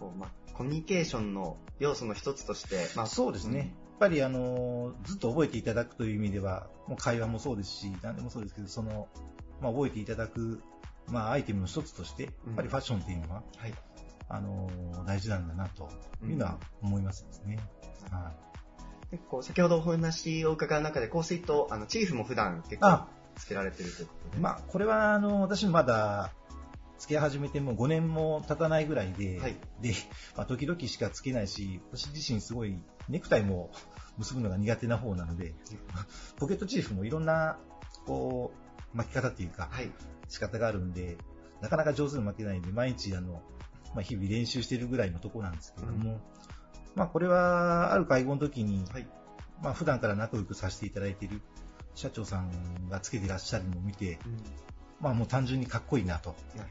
[0.00, 3.74] こう、まあ、コミュニケーションの要素の一つとして、まあ、そうですね。
[3.94, 9.08] やっぱりあの、ずっと覚えていただくという意味では、もう会話もそうですし、何でもそうですけど、その、
[9.60, 10.60] まあ覚えていただく、
[11.06, 13.74] まあアイテムの一つとして、やっぱりファッションっていうのは、はい。
[14.28, 14.68] あの、
[15.06, 15.88] 大事なんだなと
[16.24, 17.58] いうのは思いますですね。
[18.10, 18.32] は
[19.10, 24.30] でこう先ほどお話を伺う中で、香水と、あの、チーフも普段結構あつけられてるということい。
[24.32, 24.38] で。
[24.38, 26.32] まあこれはあの、私まだ、
[26.98, 29.94] 付き合い始めてもう5年も経たないぐらいで、はいで、
[30.36, 32.78] まあ、時々しかつけないし、私自身すごい
[33.08, 33.70] ネクタイも
[34.18, 35.54] 結ぶのが苦手な方なので、
[36.38, 37.58] ポケットチーフもいろんな、
[38.06, 38.52] こ
[38.94, 39.90] う、巻き方っていうか、はい。
[40.28, 41.18] 仕方があるんで、
[41.60, 43.42] なかなか上手に巻けないんで、毎日あの、
[43.94, 46.20] まあ、日々練習してるぐらいのところなんですけども、
[46.94, 49.08] まあこれは、ある会合の時に、はい。
[49.62, 51.40] まあ普段から仲良くさせていただいている
[51.94, 54.42] 社長さんがつけていらっしゃるのを見て、うん。
[55.00, 56.64] まあもう単純にかっこいいなと、な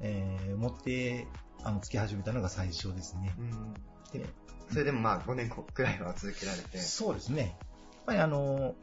[0.00, 1.26] えー思って、
[1.64, 3.34] あの、つけ始めたのが最初ですね。
[3.36, 3.42] ど。
[3.42, 3.74] うん。
[4.18, 4.26] で
[4.70, 6.78] それでもまあ5年くらいは続けられて。
[6.78, 7.42] そうですね。
[7.42, 7.50] やっ
[8.06, 8.74] ぱりあの、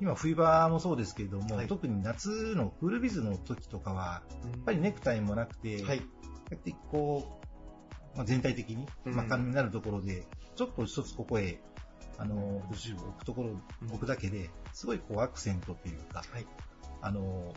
[0.00, 6.00] 今冬場もそうですけれども、はい特に夏のクールビズの時とかは、やっぱりネクタイもなくて、はい。
[6.00, 6.04] こ
[6.50, 7.40] うやってこ
[8.14, 11.60] う、まあ、全体的にうん真っ赤になるところで、ちょっと一つここへ、
[12.18, 16.46] あの、を置くところ、置くだけで、すごいこうアクセントっていうか、はい。
[17.00, 17.54] あの、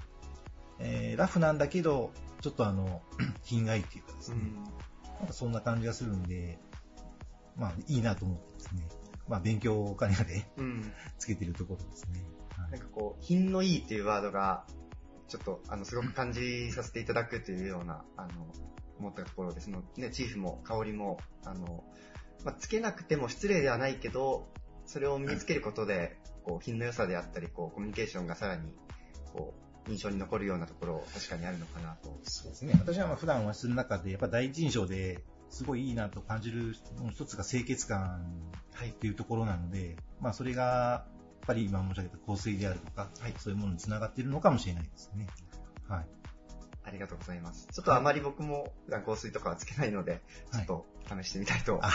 [0.80, 2.12] えーラフなんだけど、
[2.42, 3.02] ちょっとあの、
[3.44, 4.63] 品がいいっていうかですね、うん。
[5.20, 6.60] なんかそんな感じがするんで、
[7.58, 8.88] まあいいなと思ってですね、
[9.28, 10.91] まあ勉強兼ねでうん。
[11.17, 12.22] つけてるところですね。
[12.22, 14.65] はいなんかこう、品のいいっていうワードが、
[15.28, 18.48] ちょっと、あの、すごく感じさせていただくというような、あの、
[19.00, 21.84] 思ったところですのね、チーフも香りも、あの、
[22.43, 24.48] まあ、つけなくても失礼ではないけど、
[24.86, 28.74] それを身につけることで、こう、品の良さであったり、こう、コミュニケーションがさらに、
[29.34, 29.54] こ
[29.86, 32.17] う、印象に残るようなところ、確かにあるのかなと。
[32.24, 32.74] そうですね。
[32.80, 38.26] 私はまあ普段はする中で、やっぱ第一印象ですごいいいなと感じるの一つが清潔感
[38.74, 38.94] はいっ。
[38.94, 41.06] ていうところなので、まあそれが、や
[41.44, 45.28] っぱり今申し上げた香水であるとか、はいそういうものにつながっているのかもしれないですね。
[45.88, 46.06] はい。
[46.84, 47.68] ありがとうございます。
[47.72, 50.22] ちょっとあまり僕も普段香水とかはつけないので、
[50.54, 50.86] ちょっと
[51.22, 51.90] 試してみたいとあ、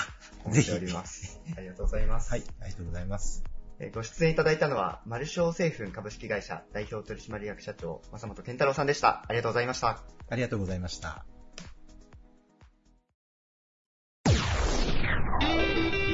[0.45, 1.41] 思っております。
[1.57, 2.31] ありがとうございます。
[2.31, 3.43] はい、ありがとうございます。
[3.79, 9.25] えーご出演いただいたのは、マルショー製粉株式会社代表取締役社長、正本健太郎さんでした。
[9.29, 10.03] ありがとうございました。
[10.29, 11.32] ありがとうございました。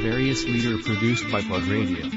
[0.09, 2.11] Various leader produced by Plug Radio.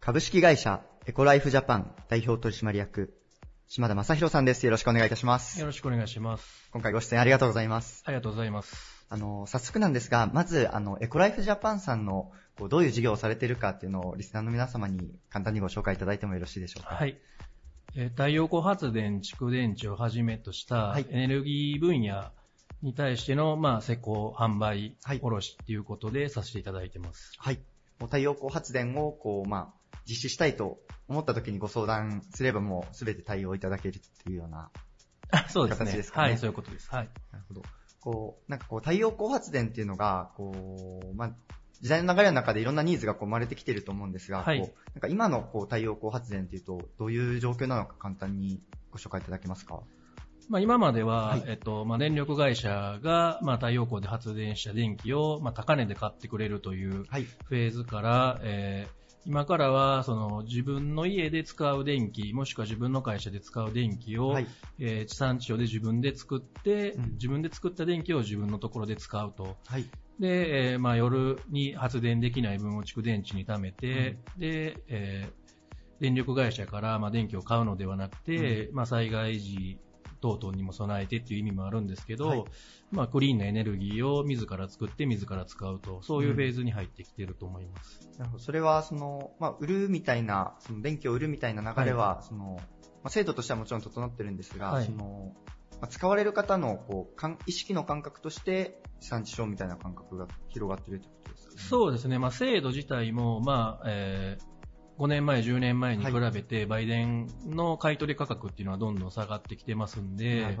[0.00, 3.14] 株式会社エコライフジャパン代表取締役、
[3.68, 4.64] 島田正宏さんです。
[4.66, 5.66] よろしくお願いいたしますよ。
[5.66, 6.68] ろしくお願いします。
[6.72, 8.02] 今回ご出演ありがとうございます。
[8.06, 9.06] ありがとうございます。
[9.08, 16.96] あの、早速なんですが、まず、あの、エコライフジャパンさんの、こうどういう事業をされているかっていうのをリスナーの皆様に簡単にご紹介いただいてもよろしいでしょうか？
[16.96, 17.16] はい。
[17.94, 22.32] えー太陽光発電、蓄電池をはじめとしたはいエネルギー分野
[22.82, 27.32] に対しての、まあ、施工、販売、はい卸っていうことでさせていただいてます。
[27.38, 27.56] はい。
[27.98, 34.70] もう太陽光発電を、こう、まあ、実施したいと思った時にご相談すればもうすべて対応いただけるっていうような、
[35.30, 35.86] あそうですね。
[35.86, 36.88] 形ですかねはい、そういうことです。
[36.90, 37.08] はい。
[37.32, 37.62] なるほど。
[38.00, 41.32] こう、なんかこう、太陽光発電っていうのが、こう、まあ、
[41.80, 48.60] 時代の流れの中でいろんなニーズがこう生まれてきてると思うんですが、はいこうなんか今のこう太陽光発電っていうと、どういう状況なのか簡単に
[48.90, 49.80] ご紹介いただけますか？
[50.48, 57.24] まあ、今までは、はいえっと、まあ、電力会社が、まあ、太陽光で発電した電気を、まあ、高値で買ってくれるというはい。
[57.24, 64.46] フェーズから、えー今からは、その、自分の家で使う電気、もしくは自分の会社で使う電気を、はい。
[64.78, 69.58] えー地産地消で自分で作って、うん自分で作った電気を自分のところで使うと。
[69.66, 69.84] はい。
[70.18, 75.32] で、えーまあ、夜に発電できない分を蓄電池に貯めて、で、えー
[76.00, 79.80] 電力会社から、まあ、電気を買うのではなくて、まあ、災害時
[80.20, 82.44] 等々にも備えてっていう意味もあるんですけど、はい。
[82.90, 88.08] まあ、クリーンなエネルギーを自ら作って自ら使うと、そういうフェーズに入ってきてると思います。
[88.18, 88.42] なるほど。
[88.42, 92.62] それは、その、まあ、売るみたいな、その電気を売るみたいな流れは、その、ま
[93.04, 94.86] あ、制度としてはもちろん整ってるんですが、はい。
[94.86, 95.34] その、
[95.80, 104.57] まあ、使われる方の、こう、感意識の感覚として、地産地消みたいな感覚が広がってるってことですか、ね、そうですね、まあ、制度自体も、まあえー
[104.98, 110.56] 5年前、10年前に比べて、売電の買取価格っていうのはどんどん下がってきてますんで。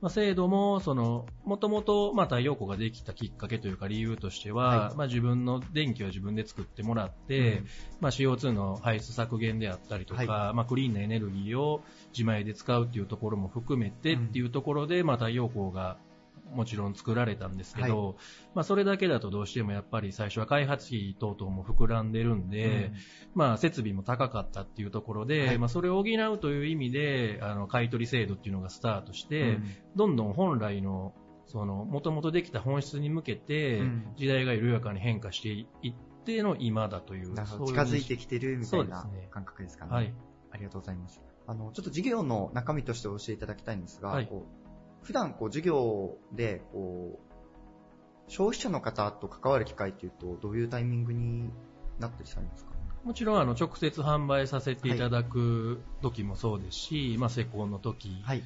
[0.00, 4.96] まあ、制度も、その、もともと、まあ、太陽光ができたきっかけというか理由としては、はい。
[4.96, 7.66] まあ、自分の電気を自分で作ってもらって、うん。
[8.00, 15.98] まあ、CO2 の排出削減であったりとか、はまあ、クリーンなエネルギーを自前で使うっていうところも含めてっていうところで、まあ、太陽光が
[16.52, 18.16] もちろん作られたんですけど、
[18.54, 22.92] まあ、それだけだとどうしてもやっぱり最初は開発費等々も膨らんでるんで、
[23.34, 29.62] まあ、設備も高かったっていうところで、はいまあ、それを補うという意味で、あの、買取制度っていうのがスタートして、うん
[29.94, 31.12] どんどん本来の、
[31.46, 37.34] その、もともとできた本質に向けてうん、時代が緩やかに変化していっての今だという。
[37.46, 39.92] そう近づいてきてるみたそいうな感覚ですかね。
[39.92, 40.14] はい。
[40.50, 41.20] ありがとうございます。
[41.46, 44.61] あの、ちょっと授業の中身として教えていただきたいんですが、はいこう
[45.02, 51.50] 普段こう授業でこう消費者の方と関わる機会っていうとどういうタイミングに
[51.98, 52.72] なったりされますか？
[53.04, 58.42] もちろん、あの、直接販売させていただく時もそうですし、まあ、施工の時、はい。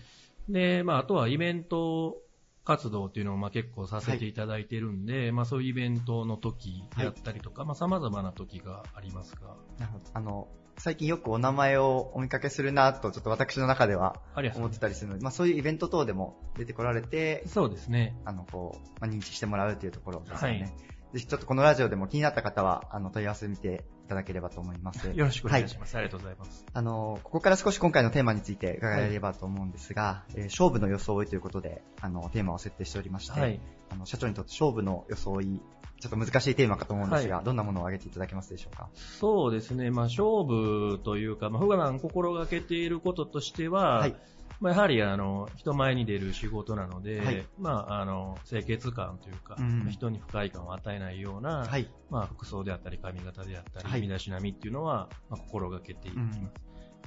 [0.49, 2.17] で、まあ、あとはイベント
[2.65, 10.05] 活動っていうのをまあ結構させていただいてるんで、まあそういうイベントの時であったりとか、まあ様々な時がありますが、なるほど。
[10.15, 14.17] あの、最近よくお名前をお見かけするなと、ちょっと私の中では
[14.55, 18.15] 思ってたりするので、まあそういうイベント等でも出てこられて、そうですね。
[18.25, 20.61] あの、こう、まあ、認知してもらうというところですよね。
[20.61, 25.09] はいぜひちょっとこのラジオでも気になった方は、あの、問い合わせ見ていただければと思います。
[25.09, 25.97] よろしくお願いします。
[25.97, 26.67] ありがとうございます。
[26.71, 33.59] あの、ここから少し今回のテーマについて伺えればと思うんですが、えー勝負の装いということで、あの、テーマを設定しておりまして、はい。
[33.89, 35.63] あの、社長にとって勝負の装い、
[35.99, 38.91] ちょっと難しいテーマかと思うんですが、はいどんなものを挙げていただけますでしょうか？
[38.95, 39.91] そうですね。
[39.91, 44.17] まあ勝負というか、まあ普段心がけていることとしては、はい
[44.61, 51.89] まあやはりあの、人前に出る仕事なので、はいまああの、清潔感というか、うん人に不快感を与えないような、はい。
[52.11, 56.39] まあ服装であったり髪型であったり、はい身だしなみっていうのは、まあ、心がけていきます。
[56.39, 56.51] うん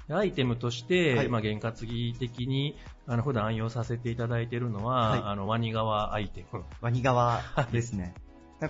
[0.07, 6.63] でアイテムとして、はいまあ、験担ぎ的に、あの、普段愛用させていただいているのは、はいあの、ワニ革アイテム。
[6.81, 8.15] ワニ側ですね。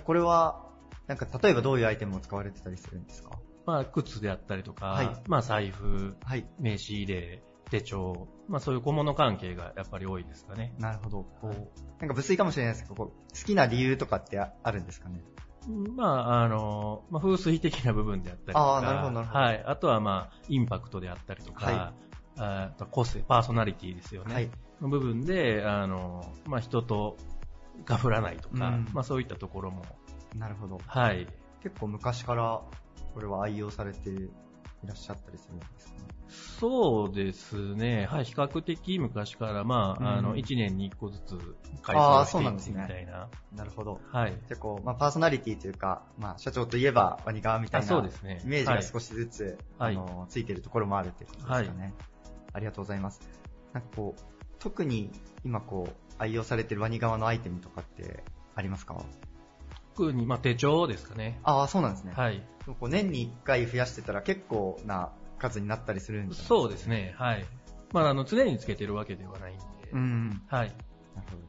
[0.04, 0.66] これは、
[1.06, 3.38] なんか例えばどういうアイテムを使われてたりするんですか？
[3.64, 6.46] まあ、靴であったりとか、はいまあ、財布、はい。
[6.58, 10.74] 名刺入れ、手帳、まあ、そういう小物関係がやっぱり多いですかね。
[10.78, 11.22] なるほど。
[11.40, 11.52] こう、
[12.00, 15.22] なんか物粋かもしれないですけど、こう好きな理由とかってああるんですかね？
[15.96, 19.64] まあ、あの、まあ、風水的な部分であったりとか、あーなるほどなるほどはい。
[19.64, 21.92] あとは、まあ、インパクトであったりとか、はい
[22.42, 24.34] あと個性、パーソナリティですよね。
[24.34, 24.50] はい。
[24.80, 27.18] の部分で、あの、まあ、人と
[27.84, 29.84] が振らないとか、うんまあ、そういったところも、
[30.34, 30.80] なるほど。
[30.86, 31.26] はい。
[31.62, 32.62] 結構昔から
[33.12, 34.30] これは愛用されて
[34.84, 35.98] いらっしゃったりするんですかね。
[36.30, 38.06] そうですね。
[38.10, 38.24] はい。
[38.24, 41.36] 比較的昔から、まあ、あの、うん1年に1個ずつ
[41.82, 43.28] 改あー装していそうなんですねってみたいな。
[43.56, 44.00] なるほど。
[44.12, 44.30] はい。
[44.30, 51.94] じゃあこう、まあ、パーソナリティというか、まあ、社長といえばワニ側みたいあなそうですねイメージが少しずつ、はいあの、ついてるところもあるっていうことですかね。
[52.52, 53.20] ありがとうございます。
[53.72, 54.22] なんかこう、
[54.58, 55.10] 特に
[55.44, 58.22] 今こう、愛用されてるワニ側のアイテムとかって
[58.54, 58.94] あありますか？
[60.00, 61.40] 特に、まあ、手帳ですかね。
[61.42, 62.12] ああ、そうなんですね。
[62.16, 62.42] はい。
[62.66, 66.46] こう年に1回増やしてたら結構な数になったりするんですか？
[66.48, 67.14] そうですね。
[67.18, 67.44] はい。
[67.92, 69.62] まあ、あの、常につけてるわけではないんで。
[69.92, 70.42] うん。
[70.48, 70.68] はい。
[70.68, 71.42] なるほど。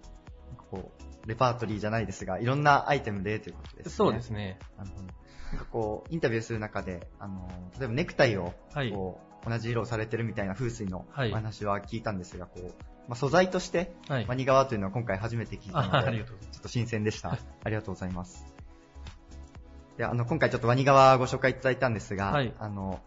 [0.48, 0.92] なんかこ
[1.26, 3.92] う、レパートリーじゃないですが、いろんなアイテムでということですね。
[3.92, 4.58] そうですね。
[4.78, 5.04] なるほど。
[5.52, 7.48] なんかこう、インタビューする中で、あの、
[7.80, 12.72] 例えばネクタイを、はいこう、同じ色をされてるみたいな風水のおはい話は聞いたんですが、こう、
[13.08, 17.32] まあ、素材として、はいワニ革というのは今回初めて聞いたのあで、ちょっと新鮮でした。
[17.64, 18.46] ありがとうございます。
[19.98, 23.02] で、あの、今回ちょっとワニ革ご紹介いただいたんですが、はいあの、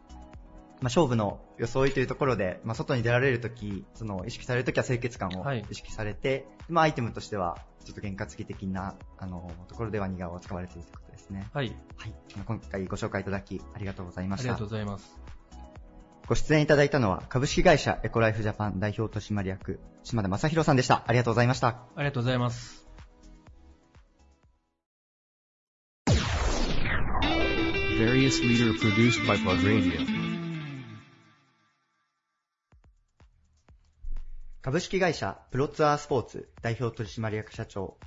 [0.81, 11.49] まあ、勝負の装いというところで、まあ、外に出られるとき、その、意識されるときは清潔感をはい意識されて、まあ、アイテムとしては、ちょっと験担ぎ的な、あの、ところでワニ革を使われているということですね。
[11.53, 11.75] はい。
[11.97, 12.15] はい。
[12.45, 14.69] 今回ご紹介いただき、ありがとうございましたありがとう。
[14.69, 15.24] ございます。
[16.27, 21.05] ご出演いただいたのは、株式会社エコライフジャパン代表取締役、島田正宏さんでした。
[21.07, 21.69] ありがとうございました。
[21.69, 22.87] ありがとうございます。
[27.99, 30.25] Various leader produced by Plug Radio.
[34.63, 37.99] 株式会社プロツアースポーツ代表取締役社長、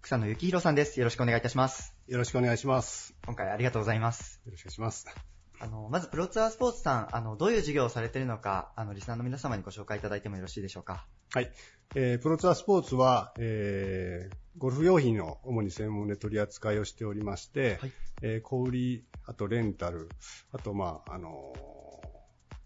[0.00, 0.98] 草野幸宏さんです。
[0.98, 1.94] よろしくお願いいたします。
[2.08, 3.14] よろしくお願いします。
[3.26, 4.40] 今回ありがとうございます。
[4.46, 5.39] よろしくお願いします。
[5.62, 11.06] あの、まずプロツアースポーツさん、あの、どういう事業をされているのか、あの、リスナーの皆様にご紹介いただいてもよろしいでしょうか？
[11.34, 11.52] はい。
[11.94, 17.92] えープロツアースポーツは、えーゴルフ用品の主に専門で取り扱いをしておりまして、はい
[18.22, 20.08] えー小売り、あとレンタル、
[20.52, 21.60] あと、まあ、あのー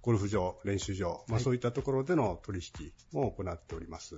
[0.03, 4.17] ゴルフ場、練習場、まあ、はいそういったところでの取引を行っております。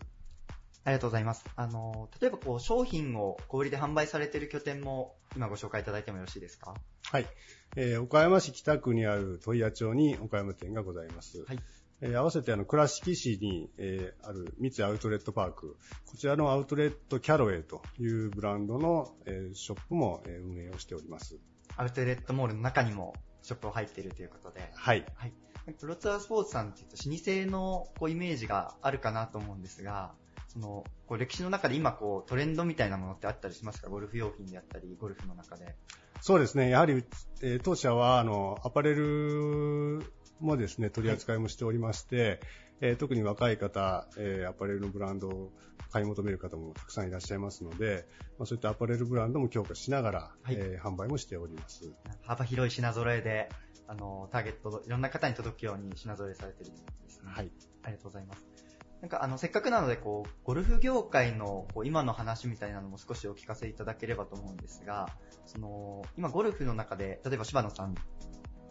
[0.86, 1.44] ありがとうございます。
[1.56, 6.74] あの、例えばこう、商品を小売りで販売されている拠点も、今ご紹介いただいてもよろしいですか？
[7.10, 7.26] はい。
[7.74, 11.44] えー岡山市北区にある問屋町に岡山店がございます。
[11.44, 11.58] はい
[12.00, 21.36] えー合わせてあの倉敷市に、えーある三井アウトレットパーク、こちらのアウトレットキャロウェイというブランドの、えーショップも、えー運営をしております。
[21.76, 24.70] アウトレットモールの中にもショップを入っているということで。
[24.72, 25.04] はい。
[25.16, 25.32] はい。
[25.80, 30.14] プロツアースポーツさんって言うと、老舗のこうイメージがあるかなと思うんですが、
[30.56, 33.90] その、こう歴史の中で今こうトレンドみたいなものってあったりしますか？
[33.90, 35.76] ゴルフ用品であったり、ゴルフの中で。
[36.22, 36.70] そうですね。
[36.70, 37.04] やはり、
[37.42, 40.00] えー当社は、あの、アパレル
[40.40, 42.40] もですね、取り扱いもしておりまして、
[42.80, 45.52] えー特に若い方、えーアパレルのブランドを
[45.92, 51.92] 買い求める方もたくさんいらっしゃいますので、まあ、そういったアパレルブランドも強化しながら、はいえー販売もしております。
[52.22, 53.50] 幅広い品揃えで、
[53.88, 57.30] あの、ターゲット、いろんな方に届くように品揃えされているということですね。
[57.30, 57.50] はい。
[57.82, 58.65] ありがとうございます。
[59.02, 65.10] なんかあの、せっかくなので、こう、ゴルフ業界のこう今の話みたいなのも少しお聞かせいただければと思うんですが、
[65.44, 67.94] その、今ゴルフの中で、例えば柴野さん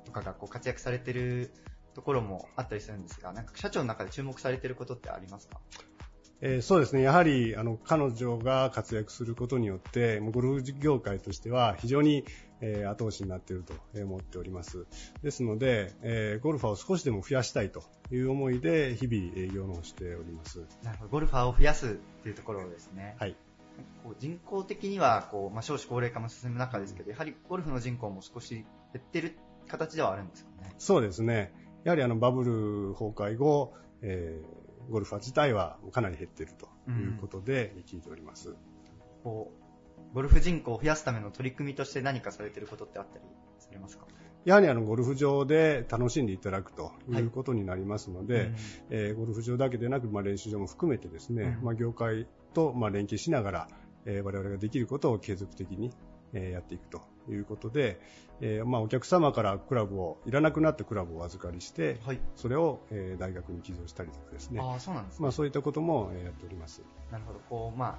[0.04, 1.52] とかがこう活躍されてる
[1.94, 5.60] ところもあったりするんですが、なんか社長の中で注目されてることってありますか？
[6.42, 7.02] えーそうですね。
[7.02, 12.26] やはり、あの、彼女が活躍することによって、もうゴルフ業界としては非常に、
[12.62, 14.86] えー後押しになっているとえー思っております。
[15.24, 20.66] ですので、えーゴルファーを少しでも増やしたいという思いで、日々営業をしております。
[20.84, 21.90] なるほど、ゴルファーを増やすっ
[22.24, 23.16] ていうところですね。
[23.20, 23.36] はい。
[24.04, 28.66] こう人口的にはこう、まあ、少子高齢化も進む中ですけど、やはりゴルフの人口も少し減
[29.00, 29.38] ってる
[29.68, 30.74] 形ではあるんですかね。
[30.78, 31.54] そうですね。
[31.84, 38.54] やはりあのバブル崩壊後、えーゴルファー自体はかなり減っているということで聞いております。
[39.24, 39.65] こう、
[40.16, 43.26] ゴルフ人口を増やすための取り組みとして何かされてることってあったり
[43.60, 44.06] されますか？
[44.46, 48.56] やはりあのゴルフ場で楽しんでいただくということになりますので、うん
[48.92, 53.68] えーゴルフ場だけでなく、まあ、練習場も含めてですね、うんまあ、業界とまあ連携しながら、
[54.06, 55.92] えー我々ができることを継続的に、
[56.32, 58.00] えーやっていくということで、
[58.40, 62.20] えーまあ、お客様からクラブを、いらなくなったクラブをお預かりして、はい。
[62.38, 65.24] それを、えー大学に寄贈したりとかですね、ああ、そうなんですね。
[65.24, 66.84] まあ、そういったことも、えーやっております。
[67.12, 67.40] なるほど。
[67.50, 67.98] こう、まあ、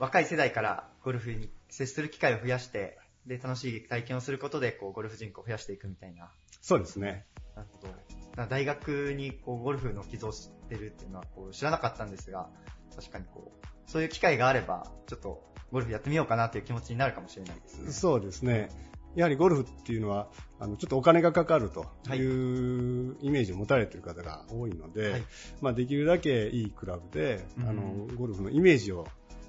[0.00, 6.30] 若い世代からゴルフに接する機会を増やして、で、楽しい体験をすることで、こう、ゴルフ人口を増やしていくみたいな。
[6.60, 7.26] そうですね。
[7.54, 8.46] なるほど。
[8.48, 12.48] 大学にこうゴルフの寄贈してるっていうのはこう知らなかったんですが、
[12.94, 17.92] 確かにこう、そういう機会があれば、ちょっとゴルフやってみようかなという気持ちになるかもしれないですね。
[17.92, 18.70] そうですね。
[19.14, 25.22] やはりゴルフっていうのは、あの、ちょっとお金がかかるとはいいうイメージを持たれている方が多いので、はい
[25.60, 27.82] まあ、できるだけいいクラブで、うんあの、
[28.16, 29.06] ゴルフのイメージを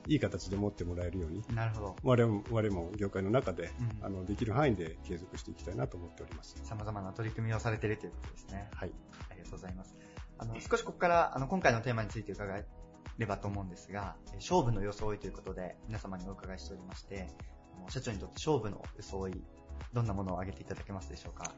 [0.08, 1.95] いい形で持ってもらえるように、なるほど。
[2.03, 6.56] 我々も我々も業界の中で、うんあの、できる範囲で継続していきたいなと思っております。
[6.64, 8.70] 様々な取り組みをされているということですね。
[8.74, 8.91] はい。
[9.30, 9.95] ありがとうございます。
[10.38, 12.66] あの、少しここから、あの、今回のテーマについて伺え
[13.18, 17.28] ればと思うんですが、え勝負の装いということで、皆様にお伺いしておりまして、
[17.89, 19.43] 社長にとって勝負の装い、
[19.93, 21.51] どんなものを挙げていただけますでしょうか？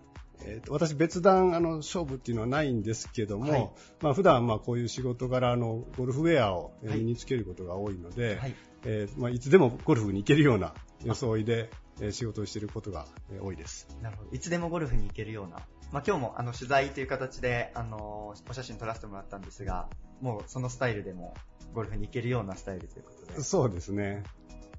[0.46, 3.70] えーと私、別段あの勝負っていうのはないんですけども、はい
[4.02, 8.56] まあ普段まあこういう仕事柄あのゴルフウェアを身につけることが多いので、はい。
[8.86, 10.74] えーまあ、いつでもゴルフに行けるような
[11.04, 11.70] 装いで、
[12.00, 13.88] えー仕事をしていることが、えー多いです。
[14.02, 14.30] なるほど。
[14.32, 15.58] いつでもゴルフに行けるような。
[15.92, 19.90] まあ、今日もあの取材という形で、あのお写真撮らせてもらったんですが、
[20.22, 21.34] もうそのスタイルでも
[21.74, 23.42] ゴルフに行けるようなスタイルということで。
[23.42, 24.24] そうですね。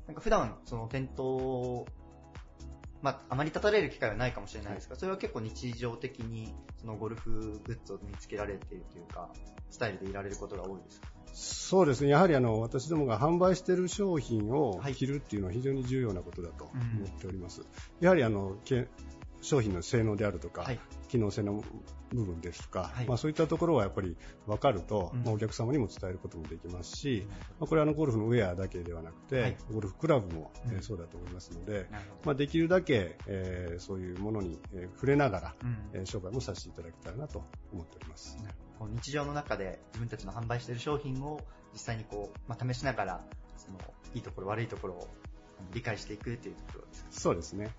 [0.07, 1.87] なんか普段、その店頭、
[3.03, 9.31] まあ、あまり立たれる機会はないかもしれないですが、それは結構日常的に、そのゴルフグッズを見つけられているというか、
[9.71, 11.09] スタイルでいられることが多いですか？
[11.33, 12.09] そうですね。
[12.11, 16.73] やはりあの、私どもが販売している商品を着るっていうのは非常に重要なことだと思
[17.07, 17.63] っております。
[18.01, 18.89] やはりあの、け
[19.41, 20.80] 商品の性能であるとか、はい。
[21.09, 21.64] 機能性の
[22.12, 23.07] 部分ですとか、はい。
[23.07, 24.16] まあ、そういったところはやっぱり
[24.47, 25.22] 分かると、うん。
[25.24, 27.26] まあ、お客様にも伝えることもできますし、
[27.59, 29.57] まあ、これはあのゴルフのウェアだけではなくて、はい。
[29.72, 30.82] ゴルフクラブも、えーうん。
[30.82, 32.26] そうだと思いますので、なるほど。
[32.26, 35.76] まあ、できるだけ、えーそういうものに、えー触れながら、うん。
[35.95, 38.36] えー商売もさせていただきたいなと思っております。
[38.80, 41.41] 日常の中で自分たちの販売している商品を
[41.72, 43.24] 実際にこう、まあ、試しながら、
[43.57, 43.78] その、
[44.14, 45.09] いいところ悪いところを
[45.72, 47.09] 理解していくっていうところですか？
[47.11, 47.70] そうですね。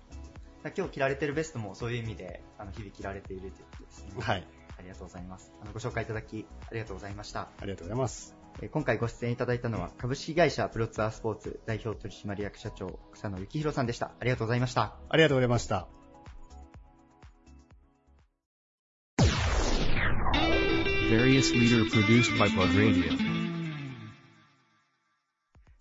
[0.68, 4.10] 今日着られてるベストもそういう意味で、あの、日々着られているということですね。
[4.18, 4.46] はい。
[4.78, 5.52] ありがとうございます。
[5.62, 7.40] あの、ご紹介いただき、ありがとうございました。
[7.40, 8.36] ありがとうございます。
[8.60, 14.12] えー今回ご出演いただいたのは、株式会社プロツアースポーツ代表取締役社長、草野幸宏さんでした。
[14.20, 14.96] ありがとうございました。
[15.08, 15.88] ありがとうございました。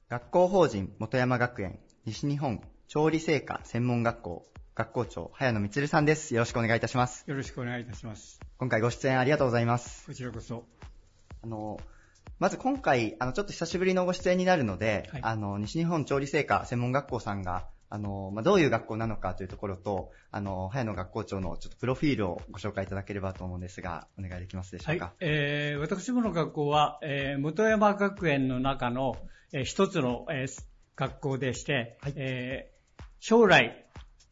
[0.09, 4.45] 学校法人元山学園西日本調理製菓専門学校
[4.79, 6.33] 学校長早野光さんです。
[6.33, 7.25] よろしくお願いいたします。
[7.27, 8.39] よろしくお願いいたします。
[8.57, 10.05] 今回ご出演ありがとうございます。
[10.05, 10.63] こちらこそ。
[11.43, 11.81] あの、
[12.39, 25.13] まず今回、あの、ちょっと久しぶりのご出演になるので、はいあの、西日本調理製菓専門学校さんが、あの、まあ、どういう学校なのかというところと、あの、早野学校長のちょっとプロフィールをご紹介いただければと思うんですが、お願いできますでしょはいうか。。
[25.19, 29.17] えー、私どもの学校は、えー、元山学園の中の、
[29.51, 30.63] えー一つの、えー
[30.95, 32.79] 学校でして、はいえー
[33.21, 33.85] 将来、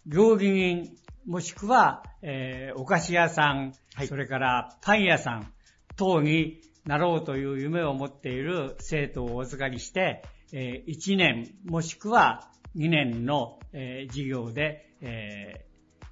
[0.08, 0.96] 料理人、
[1.26, 4.08] もしくは、えーお菓子屋さん、はい。
[4.08, 5.52] それからパン屋さん
[5.98, 16.06] 等になろうという夢を持っている生徒をお預かりして、え1年もしくは2年の、えー授業で、えー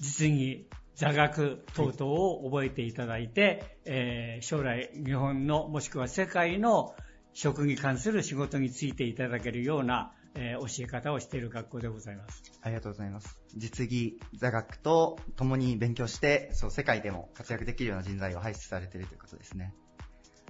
[0.00, 6.94] 実技、座学等々を覚えていただいて、えー将来日本のもしくは世界の
[7.32, 12.42] 食に関する仕事についていただけるような、えー教え方をしている学校でございます。
[12.62, 13.38] ありがとうございます。
[13.56, 19.74] 実技、座学と共に勉強して、そう、世界でも活躍できるような人材を輩出されているということですね。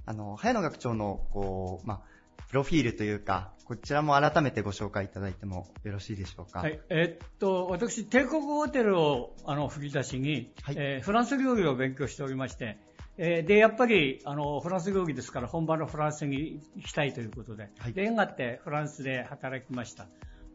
[0.06, 2.00] あの、早野学長の、こう、まあ、
[2.48, 6.60] プロフィールというか、こちらも改めてご紹介いただいてもよろしいでしょうか？
[6.60, 6.80] はい。
[6.90, 12.78] えーっと、私、帝国ホテルを、あの、吹き出しに、はいえーフランス料理を勉強しておりまして、
[13.16, 17.92] えーで、やっぱり、あの、フランス料理ですから、本場のフランスに行きたいということで、はい。
[17.92, 20.06] で、縁があってフランスで働きました。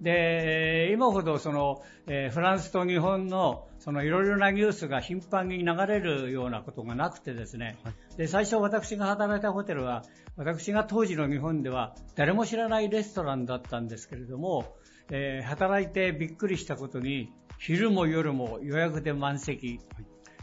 [0.02, 8.18] で、今ほどその、えーフランスと日本のそのいろいろなニュースが頻繁に流れるようなことがなくてですね、はい。
[8.18, 10.04] で、最初私が働いたホテルは、
[10.38, 14.76] 私が当時の日本では誰も知らないレストランだったんですけれども、
[15.12, 19.82] えー働いてびっくりしたことに、昼も夜も予約で満席。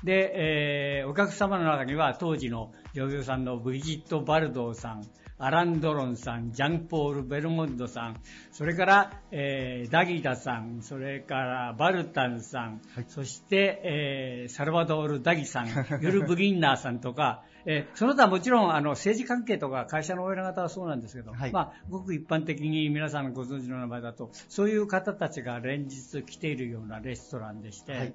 [0.05, 5.05] で、えーお客様の中には当時の女優さんのブリジット・バルドーさん、
[5.39, 8.17] アラン・ドロンさん、ジャンポール・ベルモンドさん、
[8.53, 15.69] それから、えーダギダさん、それからバルタンさん、そして、えーサルバドール・ダギさん、
[16.01, 21.53] ユル・ブリンナーさんとか、えーその他もちろんあの政治関係とか会社のお偉方はそうなんですけど、はい。
[21.53, 28.15] まあ、ごく一般的に皆さんご存知の名前だと、そういう方たちが連日来ているようなレストランでして、はい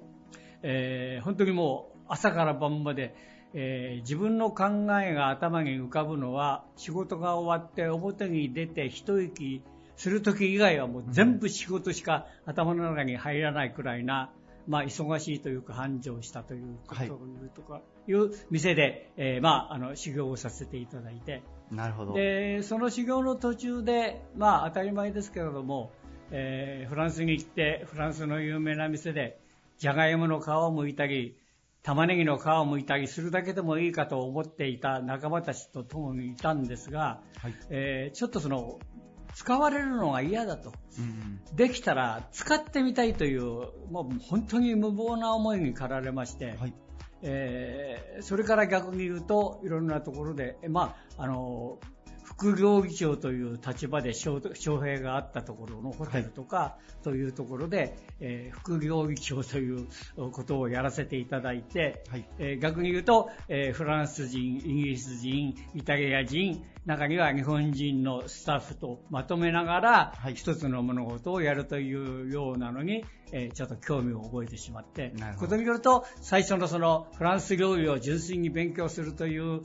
[0.62, 3.14] えー本当にもう朝から晩まで、
[3.54, 4.64] えー自分の考
[5.00, 9.62] えが頭に浮かぶのは仕事が終わって表に出て一息
[9.96, 14.30] する時以外はもう全部仕事しか頭の中に入らないくらいな、
[14.66, 17.08] まあ、忙しいというか繁盛したということはい
[17.54, 22.14] とかいう店で、えーまあ、あの修行をさせていただいて、なるほど。
[22.14, 25.92] でその修行の途中で、まあ、当たり前ですけれども、
[26.30, 29.38] えーフランスに行ってフランスの有名な店で
[29.82, 31.36] じゃがいもの皮を剥いたり
[31.82, 37.54] 玉ねぎの皮を剥いたりするだけでもいいかと思っていた仲間たちと共にいたんですが、はい。
[37.68, 38.78] えーちょっとその
[39.34, 40.72] 使われるのが嫌だと。
[41.00, 43.42] うんできたら使ってみたいという、
[43.90, 46.74] もう本当に無謀な思いに駆られまして、はい。
[47.22, 51.80] えーそれから逆に言うと、いろんなところで、えまあ、あの、
[52.42, 59.86] 副料理長という立場で招招聘があったところのホテルとか、というところで、えー副料理長という
[60.32, 62.28] ことをやらせていただいて、はい。
[62.40, 79.62] えー逆に言うと、えーフランス人、イギリス人、イタリア人、中には日本人のスタッフとまとめながら、一つの物事をやるというようなのに、えーちょっと興味を覚えてしまって、ことによると、最初のそのフランス料理を純粋に勉強するという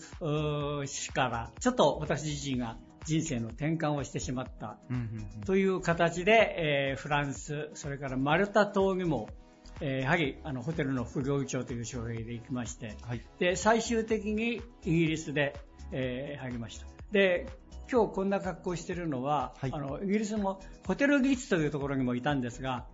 [0.86, 4.78] 詩から、ちょっと私自身が人生の転換をしてしまった
[5.46, 9.28] という形で、えーフランス、それからマルタ島にも、
[9.82, 13.26] えーやはりあのホテルの副料理長という招聘で行きまして、はい。
[13.40, 15.56] で最終的にイギリスで、
[15.92, 16.97] えー入りました。
[17.12, 17.48] で
[17.92, 19.72] 今日こんな格好をしているのは、はい。
[19.74, 22.86] あのイギリスのホテルギッツというところにもいたんですが、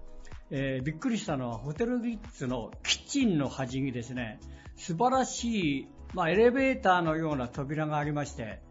[0.51, 4.39] えーびっくりしたのはホテルギッツのキッチンの端にですね
[4.75, 8.61] 素晴らしい、まあ、エレベーターのような扉がありまして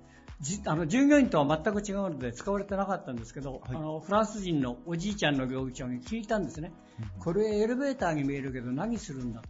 [0.40, 6.72] じあの従業員とは全く違うので使われてなかったんですけど、あのフランス人のおじいちゃんの料理長に聞いたんですね、
[7.20, 9.42] これエレベーターに見えるけど何するんだ、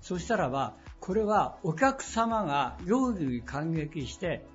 [0.00, 4.46] そしたらばこれはお客様が料理に感激して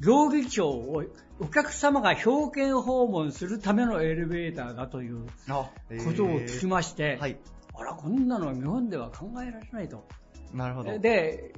[0.00, 1.02] 料理長を
[1.40, 5.70] お客様が表敬訪問するためのエレベーターだというあ
[6.04, 7.38] ことを聞きまして、はい。
[7.74, 10.06] あら、こんなの日本では考えられないと。
[10.52, 10.98] なるほど。
[10.98, 11.52] で、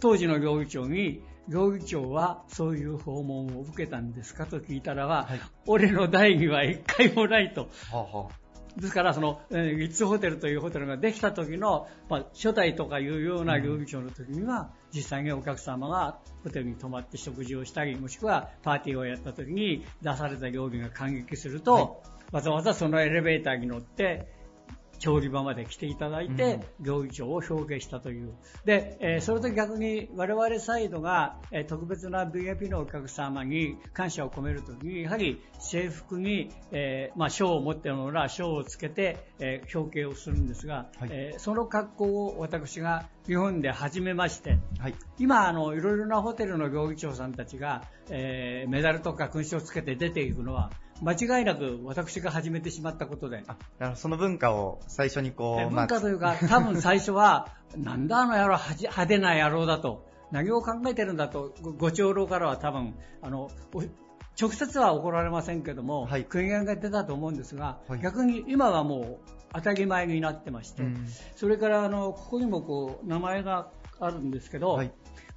[0.00, 5.28] 当時の料理長に、料理長はそういう訪問を受けたんですかと聞いたらば、
[5.66, 7.68] 俺の代には一回もないと。
[7.90, 8.28] はあは
[8.76, 22.02] ですから、その、えーリッツホテルというホテルができた時の、まあ、初代とかいうような料理長の時には、実際にお客様がホテルに泊まって食事をしたり、もしくはパーティーをやった時に出された料理が感激すると、
[22.32, 24.37] わざわざそのエレベーターに乗って、
[24.98, 28.34] 調理場まで来ていただいて、料理長を表敬したという。
[28.64, 44.58] で、えーそれと逆に我々サイドが、えー特別な VIP のお客様に感謝を込めるときに、やはり制服に、えーまあ、賞を持っているのなら賞をつけて、えー表敬をするんですが、えーその格好を私が日本で始めまして、
[45.18, 50.70] 今あの、いろいろなホテルの料理長さんたちが、えーメダルとか勲章をつけて出ていくのは、
[51.02, 63.82] 間違いなく私が始めてしまったことで、だからその文化を最初にこう、え文化というか、 多分最初は、なんだあの野郎、派手な野郎だと、何を考えてるんだと、ごご長老からは多分、あの、お
[64.40, 70.84] 直接は怒られませんけども、苦言が出たと思うんですが、逆に今はもう当たり前になってまして、
[71.34, 73.70] それからあの、ここにもこう、名前が
[74.00, 74.80] あるんですけど、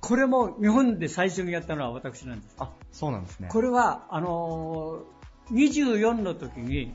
[0.01, 2.55] これも日本で最初にやったのは私なんです。
[2.59, 3.49] あ、そうなんですね。
[3.51, 5.20] これは、あのー
[5.51, 6.93] 24の時に、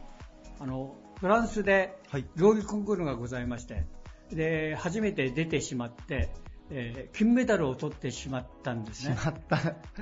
[0.61, 1.99] あの、フランスで
[2.37, 3.87] 料理コンクールがございまして、
[4.31, 6.31] で、初めて出てしまって、
[6.71, 9.17] えー金メダルを取ってしまったんですね。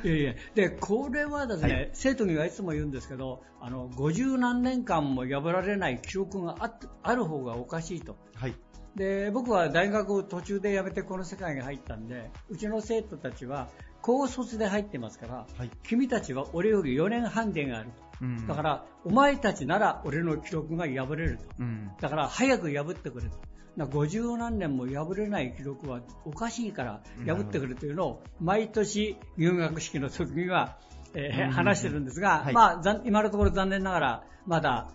[0.03, 8.17] いやいやで、これはですね、はい生徒にはいつも言うんですけど、あの、50何年間も破られない記憶があっある方がおかしいと。
[8.35, 8.55] はい。
[8.97, 13.69] で、僕は大学を途中で辞めてこの世界に入ったんで、うちの生徒たちは
[14.01, 15.47] 高卒で入ってますから、
[15.83, 18.04] 君たちは俺より4年半でがあると。
[18.21, 21.45] うんだから、お前たちなら俺の記録が破れると。
[21.59, 21.91] うん。
[22.01, 23.39] だから、早く破ってくれと。
[23.77, 30.79] な50何年も破れない記録はおかしいから破ってくれというのを毎年入学式の時には、
[31.15, 34.89] えーうん話してるんですが、はいまあ残今のところ残念ながらまだ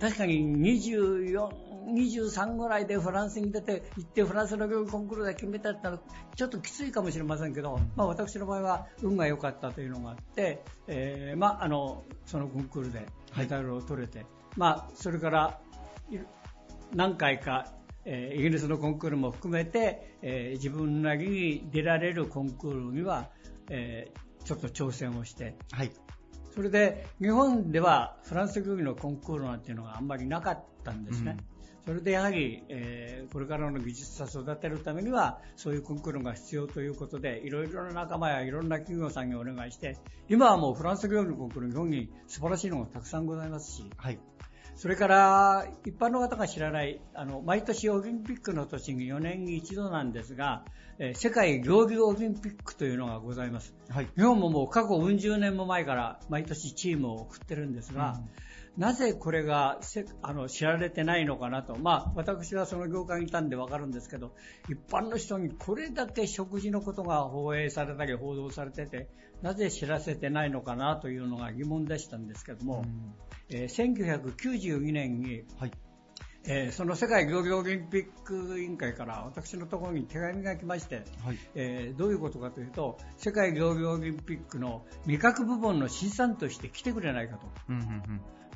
[0.00, 1.48] 確かに24、
[1.94, 5.98] 23ぐらいでフランスに出て行ってフランスの料理コンクールで決めたったら
[6.36, 13.06] ちょっときついかもしれませんけど、まあ、私の場合は運が良かったというのがあって、えーまあ、あのそのコンクールで
[13.36, 14.24] メダルを取れて、
[14.56, 15.60] まあ、それから
[16.10, 16.18] い
[16.94, 17.72] 何回か、
[18.04, 23.30] えーイギリスのコンクールも含めて、えー自分なりに出られるコンクールには、
[23.68, 25.54] えーちょっと挑戦をして、
[26.54, 31.36] それで日本ではフランス料理のコンクールなんていうのがあんまりなかったんですね。
[31.84, 39.96] それでやはり、えーこれからの技術者を育てるためにはそういうコンクールが必要ということでいろいろな仲間やいろんな企業さんにお願いして
[40.28, 43.84] 今はもうフランス料理のコンクール日本に素晴らしいのがたくさんございますし、
[44.74, 50.64] それから一般の方が知らないあの毎年オリンピックの年に4年に一度なんですが、
[50.98, 53.74] えー世界料理オリンピックというのがございます、
[54.16, 58.20] 日本ももう過去うん十年も前から毎年チームを送ってるんですが、
[58.78, 64.32] なぜこれがせあの知られてないのかなと、まあ、私はその業界にいたんで分かるんですけど
[64.70, 69.08] 一般の人にこれだけ食事のことが放映されたり報道されてて
[69.42, 72.84] なぜ知らせてないのかなというのが疑問でしたんですけども、
[73.50, 75.44] えー1992年に、
[76.44, 81.02] えーその世界料理オリンピック委員会から私のところに手紙が来まして、
[81.54, 87.46] えーどういうことかというと世界料理オリンピックの味覚部門の審査員として来てくれないかと。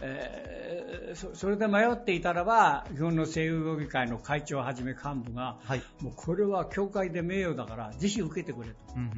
[0.00, 5.56] えーそそれで迷っていたらば、日本の声優協議会の会長をはじめ幹部が、
[6.02, 8.74] もうこれは協会で名誉だから、ぜひ受けてくれと、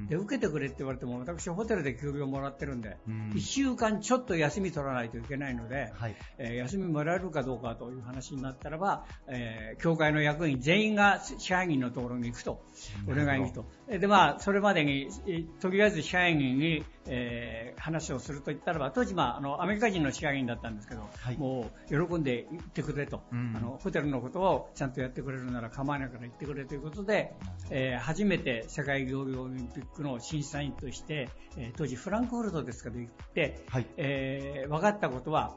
[0.08, 0.16] で。
[0.16, 2.96] 受けてくれって言われても、私、ホテルで給料もらってるんで、
[3.34, 5.92] 1週間ちょっと休み取らないといけないので、
[6.38, 12.62] えー休みもらえるかどうかという話になったらば、えー協会の役員全員が支配人のところに行くと、
[13.08, 13.98] お願いに行くと。
[13.98, 21.08] で、まあ、それまでに、えとりあえず支配人に、えー話をすると言ったらば、当時、まあ、あの、アメリカ人の支配人だったんですけど、
[21.38, 23.22] もう、喜んで行ってくれと、
[23.56, 27.34] あの、ホテルのことをちゃんとやってくれるなら構わないから行ってくれということで、
[27.70, 33.64] えー初めて世界競技オリンピックの審査員として、えー当時フランクフルトですかで行って、
[33.96, 35.56] えー分かったことは、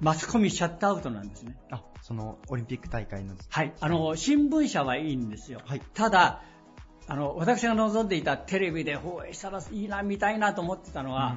[0.00, 1.56] マスコミシャットアウトなんですね。
[1.70, 3.34] あ、そのオリンピック大会の。
[3.48, 3.72] はい。
[3.80, 5.60] あの、新聞社はいいんですよ。
[5.94, 6.42] ただ、
[7.06, 11.36] あの、私が望んでいたテレビで放映したらいいな、見たいなと思ってたのは、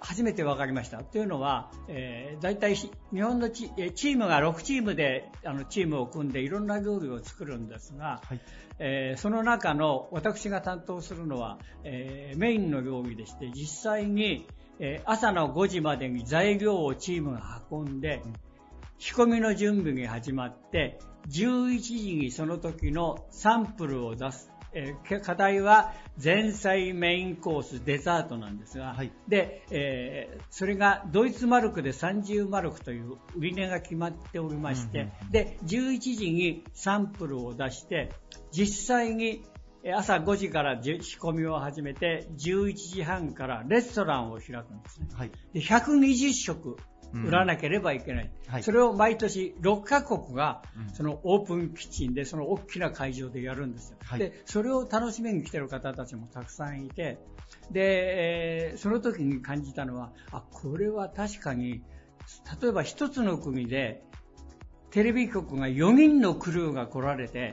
[0.00, 1.02] 初めて分かりました。
[1.02, 8.20] というのは、えー、大体し日本のチえーチームが6チームであのチームを組んでいろんな料理を作るんですが、
[8.78, 14.46] えーその中の私が担当するのは、えーメインの料理でして実際に、
[14.78, 18.22] えー朝の5時までに材料をチームが運んで、
[18.98, 24.50] 仕込みの準備が始まって11時にその時のサンプルを出す。
[24.72, 25.92] えーけ課題は
[26.22, 28.96] 前菜メインコースデザートなんですが、
[29.28, 38.12] で、えーそれがドイツマルクで30マルクという売り値が決まっておりまして、で、11時にサンプルを出して、
[38.50, 39.44] 実際に
[39.82, 45.06] えー朝5時からじ仕込みを始めて、11時半からレストランを開くんですね。
[45.52, 46.76] で120食
[47.12, 48.30] 売らなければいけない。
[48.46, 48.62] はい。
[48.62, 53.98] それを毎年6カ国が、そのオープンキッチンで、その大きな会場でやるんですよ。
[54.04, 54.18] はい。
[54.18, 57.18] で、それを楽しみに来てる方たちもたくさんいて、
[57.70, 61.82] で、えーその時に感じたのは、あ、これは確かに、
[62.60, 64.02] 例えば一つの国で、
[64.90, 67.52] テレビ局が4人のクルーが来られて、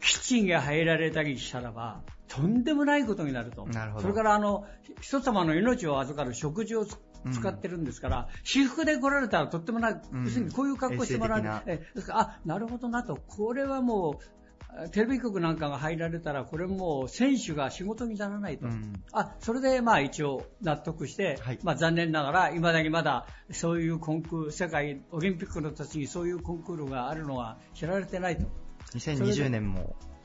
[0.00, 3.66] キッチンが入られたりしたらば、とんでもないことになると。
[3.66, 4.66] なるほどそれから、あの、
[5.00, 6.98] 人様の命を預かる食事をつ
[7.32, 11.62] 使ってるんですから、私服で来られたらとってもない、うん要するにこういう格好してもらう。
[11.66, 13.16] えあ、なるほどなと。
[13.16, 18.66] これはもう、テレビ局なんかが入られたら、これもう選手が仕事にならないと。
[19.12, 28.46] あ、それでまあ一応納得して、まあ残念ながら、未だにまだそういうコンクール、世界オリンピックの時にそういうコンクールがあるのは知られてないと。
[28.94, 30.17] 2020年もはい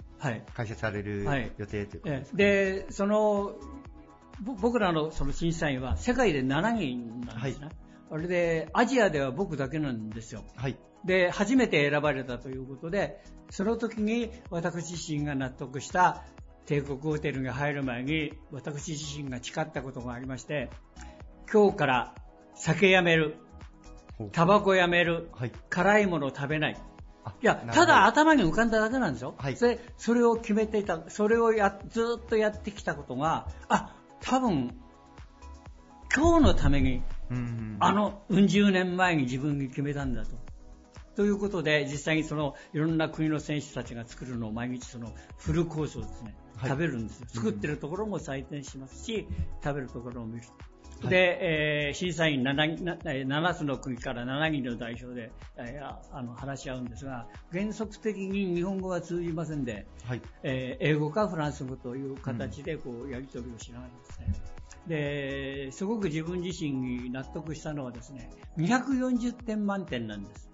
[0.54, 1.52] 開設されるはい。
[1.58, 3.56] 予定ということえですか、で、その、
[4.42, 7.70] ぼ僕らのその審査員は世界で7人なんですね。
[8.12, 10.44] あれで、アジアでは僕だけなんですよ。
[11.06, 16.24] で、初めて選ばれたということで、その時に私自身が納得した
[16.66, 20.70] 帝国ホテルに入る前に私自身が誓ったことがありまして、
[21.52, 22.16] 今日から
[22.56, 23.36] 酒やめる、
[24.32, 25.30] タバコやめる、
[25.70, 26.78] 辛いもの食べない。
[27.42, 29.36] いや、ただ頭に浮かんだだけなんですよ。
[29.56, 34.78] それそれを決めていた、それをやずっとやってきたことが、あ、多分、
[36.16, 37.02] 今日のために、
[37.80, 40.32] あの、うん十年前に自分に決めたんだと。
[41.16, 47.28] ということで、実際にその、いろんな国の選手たちが作るのを毎日その、フルコースをですね、はい食べるんですよ。
[47.30, 49.28] 作ってるところも採点しますし、
[49.64, 50.48] 食べるところも見る。
[51.04, 59.86] はいで、えー審査員 7, なえー7つの国から7人の代表で、えーああの話し合うんですが、原則的に日本語は通じませんで、
[60.44, 64.54] えー英語かフランス語という形でこうやり取りをしながらですね、
[64.88, 70.50] ですごく自分自身に納得したのはですね、240点満点なんです。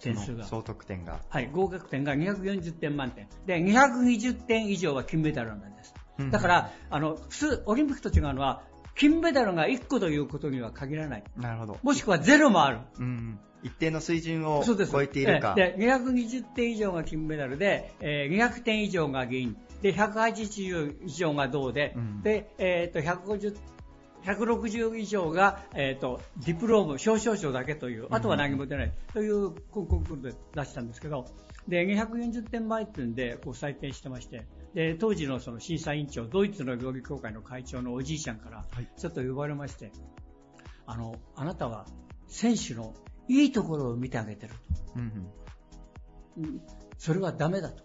[0.00, 0.44] 点数が。
[0.44, 1.20] 総得点が。
[1.28, 3.28] はい、合格点が240点満点。
[3.46, 5.94] で、220点以上は金メダルなんです。
[6.18, 8.62] うんだから、あの、普通、オリンピックと違うのは、
[9.00, 11.24] 金メダルが1個ということには限らない。
[11.34, 11.78] なるほど。
[11.82, 12.80] もしくはゼロもある。
[12.98, 13.40] うん。
[13.62, 15.54] 一定の水準を超えているか。
[15.56, 19.56] ええで、220点以上が金メダルで、えー200点以上が銀。
[19.80, 23.56] で、180以上が銅で、で、えっ、と、150、
[24.22, 31.24] 160以上が、えっ、と、ディプローム、表彰書だけという、あとは何も出ないというコンクールで出したんですけど、
[31.68, 34.44] で、240点満点でこう採点してまして、
[34.74, 38.64] で、当時のその審査委員長、ドイツの料理協会の会長のおじいちゃんから、
[38.96, 39.90] ちょっと呼ばれまして、
[40.86, 41.86] あの、あなたは
[42.28, 42.94] 選手の
[43.28, 44.58] いいところを見てあげてると。
[44.96, 45.26] うん
[46.96, 47.82] それはダメだと。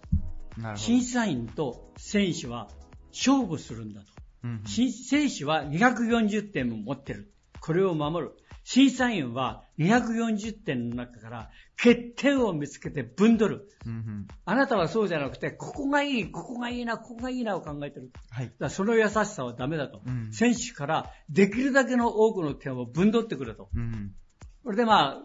[0.75, 2.69] 審査員と選手は
[3.11, 4.07] 勝負するんだと。
[4.43, 7.33] うんし選手は240点も持ってる。
[7.59, 8.38] これを守る。
[8.66, 13.70] 審査員は240点の中から欠点を見つけてぶんどる。
[13.86, 18.11] うんあなたはそうじゃなくて、ここがいい、ここがいいな、ここがいいなを考えてる。
[18.32, 20.01] はいその優しさはダメだと。
[20.05, 23.70] うん選手からできるだけの多くの点をぶんどってくれと。
[23.76, 24.16] うん
[24.63, 25.22] それでまあ、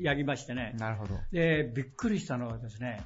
[0.00, 0.74] やりましてね。
[0.78, 1.14] なるほど。
[1.30, 3.04] で、びっくりしたのはですね、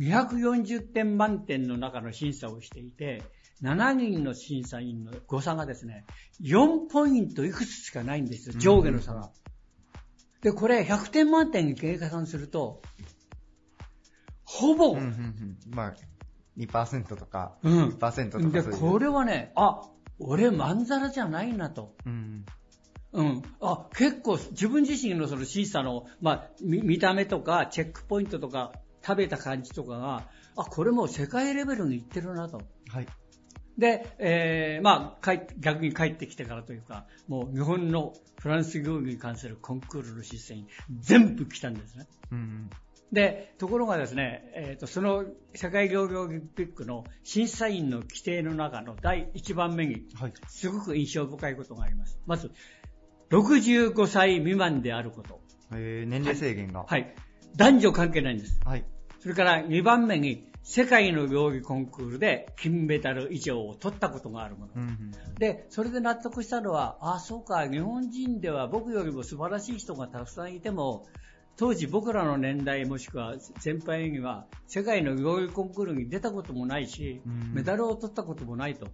[0.00, 3.22] 240点満点の中の審査をしていて、
[3.62, 6.04] 7人の審査員の誤差がですね、
[6.42, 9.30] 4ポイントいくつしかないんですよ、上下の差が。
[10.42, 12.82] で、これ100点満点に計算すると、
[14.44, 15.94] ほぼ、うんうんうんまあ、
[16.58, 18.76] 2%とか、うん1%とかで。
[18.76, 19.82] これはね、あ、
[20.18, 21.94] 俺まんざらじゃないなと。
[22.06, 22.44] うん。
[23.12, 23.42] うん。
[23.60, 28.72] あ、結構自分自身のその審査の、まあ、見見た目とか、チェックポイントとか、
[29.06, 32.60] 食べた感じとかが、あ、これもう世界レベルにいってるなと。
[32.88, 33.06] はい。
[33.78, 40.66] で、えー、まあ、帰って逆に帰ってきてからというか、もう日本のフランス料理に関するコンクールの審査員、
[41.00, 42.06] 全部来たんですね。
[42.30, 42.70] うん。
[43.12, 50.06] で、ところがですね、えー、とその世界料理オリンピックの審査員の規定の中の第1番目に、
[50.48, 52.18] すごく印象深いことがあります。
[52.26, 52.50] まず、
[53.30, 55.40] 65歳未満であること。
[55.72, 56.84] えー、年齢制限が。
[56.84, 57.14] はい。
[57.56, 58.60] 男女関係ないんです。
[58.64, 58.84] はい。
[59.20, 64.72] それから2番目に、世界の料理コンクールで金メダル以上を取ったことがあるもの。
[64.76, 65.34] うんうん。
[65.38, 71.06] で、それで納得したのは、ああ、そうか、日本人では僕よりも素晴らしい人がたくさんいても、
[71.56, 78.88] 当時僕らの年代もしくは先輩には世界の料理コンクールに出たこともないし、うんメダルを取ったこともないと。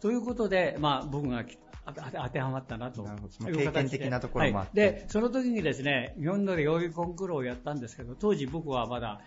[0.00, 1.44] ということで、まあ僕が
[1.84, 3.02] 当てはまったなと。
[3.02, 9.20] なるほどそのいう形で経験的なところもあってはいで、その時にですね、日本の料理コンクールをやったんですけど、当時僕はまだ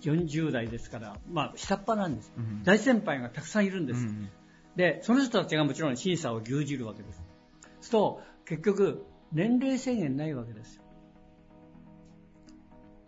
[0.00, 2.32] 40代ですから、まあ下っ端なんです。
[2.36, 4.00] うん大先輩がたくさんいるんです。
[4.00, 4.28] うん
[4.76, 7.22] で、その人たちがもちろん審査を牛耳るわけです。
[7.80, 10.82] すると、結局、年齢制限ないわけですよ。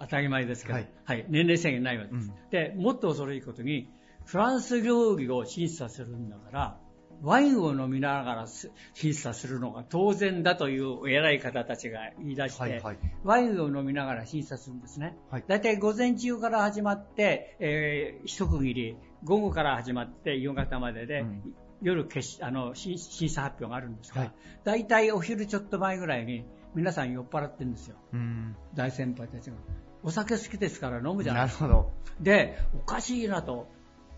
[0.01, 2.33] 当たり前ですけど、ははいい、年齢制限ないわけです。
[2.51, 3.91] で、もっと恐ろしいことに、
[4.25, 6.81] フランス料理を審査するんだから、
[7.23, 15.17] ワインを飲みながらす審査するのが当然だという偉い方たちが言い出して、はいはいワインを飲みながら審査するんですね。
[15.31, 24.33] はいだいたい午前中から始まって、えー一区切り、午後から始まって夕方までで、うん夜決しあの審審査発表があるんですが、はい
[24.65, 26.45] だいたいお昼ちょっと前ぐらいに
[26.75, 27.97] 皆さん酔っ払ってるんですよ。
[28.13, 28.57] うん。
[28.75, 29.57] 大先輩たちが。
[30.03, 31.67] お酒好きですから飲むじゃないですか。
[31.67, 31.93] なるほど。
[32.21, 33.69] で、おかしいなと。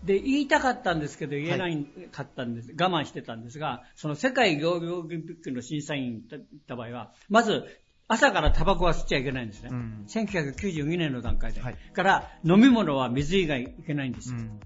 [0.03, 7.65] で、言いたかったんですけど言えないかったんです、我慢してたんですが、その世界料理オリンピックの審査員だった場合は、まず、
[8.07, 9.69] 朝からタバコは吸っちゃいけないんですね。
[9.71, 11.61] うん1992年の段階で。
[11.61, 14.39] はいから、飲み物は水以外いけないんですよ。
[14.39, 14.59] うん。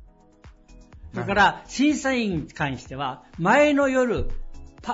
[1.13, 4.33] それから、審査員に関しては、前の夜、パ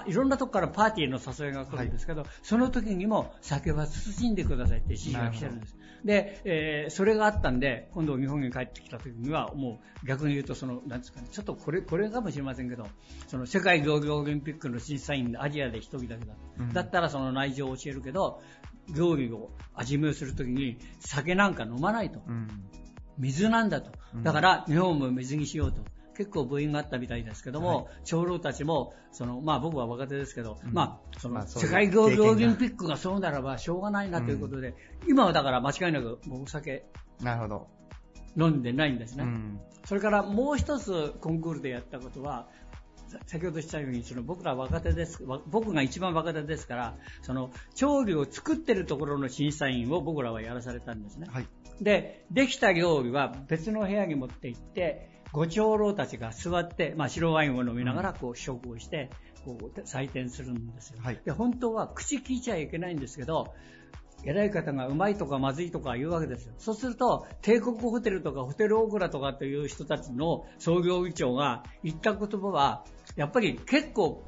[0.08, 5.76] いろんなとこからパーティーの誘いが来るんですけど、その時にも酒は慎んでくださいって指示が来てるんです。
[6.06, 12.88] で、えーそれがあったんで、今度日本に帰ってきた時には、もう逆に言うと、その、なんですかね、ちょっとこれ、これかもしれませんけど、
[13.28, 16.34] その世界料理オリンピックの審査員でアジアで一人だけだ。
[16.60, 18.42] うんだったらその内情を教えるけど、
[18.96, 22.22] 料理を味見をするときに酒なんか飲まないと。
[22.28, 22.48] うん。
[23.18, 24.24] 水なんだとうん。
[24.24, 25.82] だから日本も水にしようと。
[26.22, 34.76] 結構部員があったみたいですけども、長老たちも、その、まあ僕は若手ですけど、うんまあ、その、世界料理オリンピックがそうならばしょうがないなということで、
[35.08, 36.86] 今はだから間違いなくお酒
[37.22, 37.68] なるほど。
[38.38, 39.24] 飲んでないんですね。
[39.24, 39.60] うん。
[39.86, 42.48] それからもう一つコンクールでやったことは、
[43.08, 51.28] さ先ほど言ったように、その僕ら若手です、わ僕が一番若手ですから、その調理を作ってるところの審査員を僕らはやらされたんですね。
[51.32, 51.48] はい。
[51.82, 59.10] で、できた料理は別の部屋に持って行って、ご長老たちが座って、まあ、白ワインを飲みながらこう試食をして、
[59.46, 61.00] こう採点するんですよ。
[61.02, 63.54] はいで、本当は口聞いちゃいけないんですけど、
[64.24, 66.54] 偉い方がうまいとかまずいとか言うわけですよ。
[66.58, 74.24] そうすると、帝国ホテルとかホテルオークラとかという人たちの創業議長が言った言葉は、やっぱり結構。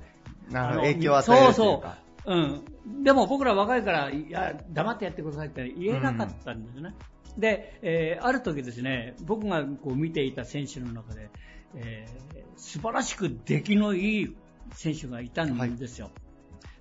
[0.54, 1.98] あの影響を与えるそうか。
[2.26, 2.36] そう。
[2.36, 3.04] うん。
[3.04, 6.94] でも僕ら若いから、いや、黙ってやってくださいって言えなかったんですね。
[7.38, 11.30] で、えーある時ですね、僕がこう見ていた選手の中で、
[11.76, 14.36] えー素晴らしく出来のいい
[14.74, 16.12] 選手がいたんですよ。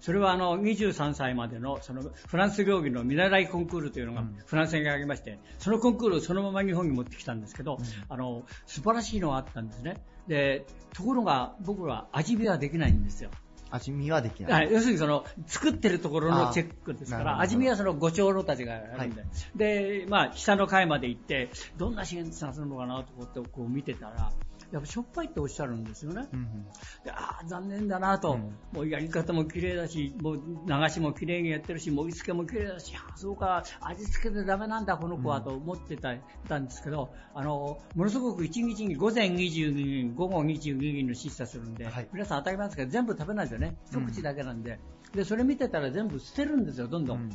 [0.01, 7.79] それはあの23歳までのそのフランス料理の見習いコンクールというのがフランスにありまして、そのコンクールをそのまま日本に持ってきたんですけど、
[8.09, 10.03] あの素晴らしいのがあったんですね。
[10.27, 13.31] で、ところが僕は味見はできないんですよ。
[13.73, 14.53] 味見はできない。
[14.53, 19.25] はい、要するにその作ってるところのチェックですから、味見はそのご長老たちがやるんで、
[19.57, 24.31] で、まあ、下の階まで行って、どんな支援させるのかなと思ってこう見てたら、
[24.73, 26.27] やっぱしょっぱいっておっしゃるんですよね。
[26.33, 26.67] うん
[27.05, 28.39] でああ、残念だなと、
[28.73, 36.15] もうやり方も綺麗だし、もう流しも綺麗にやってるし、盛り付けも綺麗だし、ああそうか、味付けでダメなんだ、この子はと思ってた,、
[36.49, 43.77] たんですけど、あの、ものすごく1日に午前22人、午後22人の審査するんで、皆さん当たり前ですけど、全部食べないですよね。
[43.91, 44.79] 一口だけなんで。
[45.15, 47.31] で、それ見てたら全部捨てるんですよ、どんどん。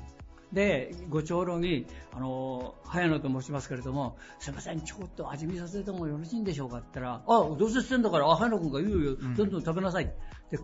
[0.53, 10.05] で、ご長老に、あの、早野と申しますけれども、すいません、ちょっと味見させてもよろしいんでしょうかって言ったら、あ、どうせしてんだから、あ、早野君が言うよ、どんどん食べなさい。
[10.49, 10.57] で、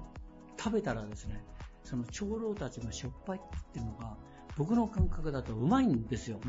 [0.57, 1.43] 食べたらですね、
[1.83, 4.17] その長老たちがしょっぱいって言ってるのが、
[4.57, 6.39] 僕の感覚だとうまいんですよ。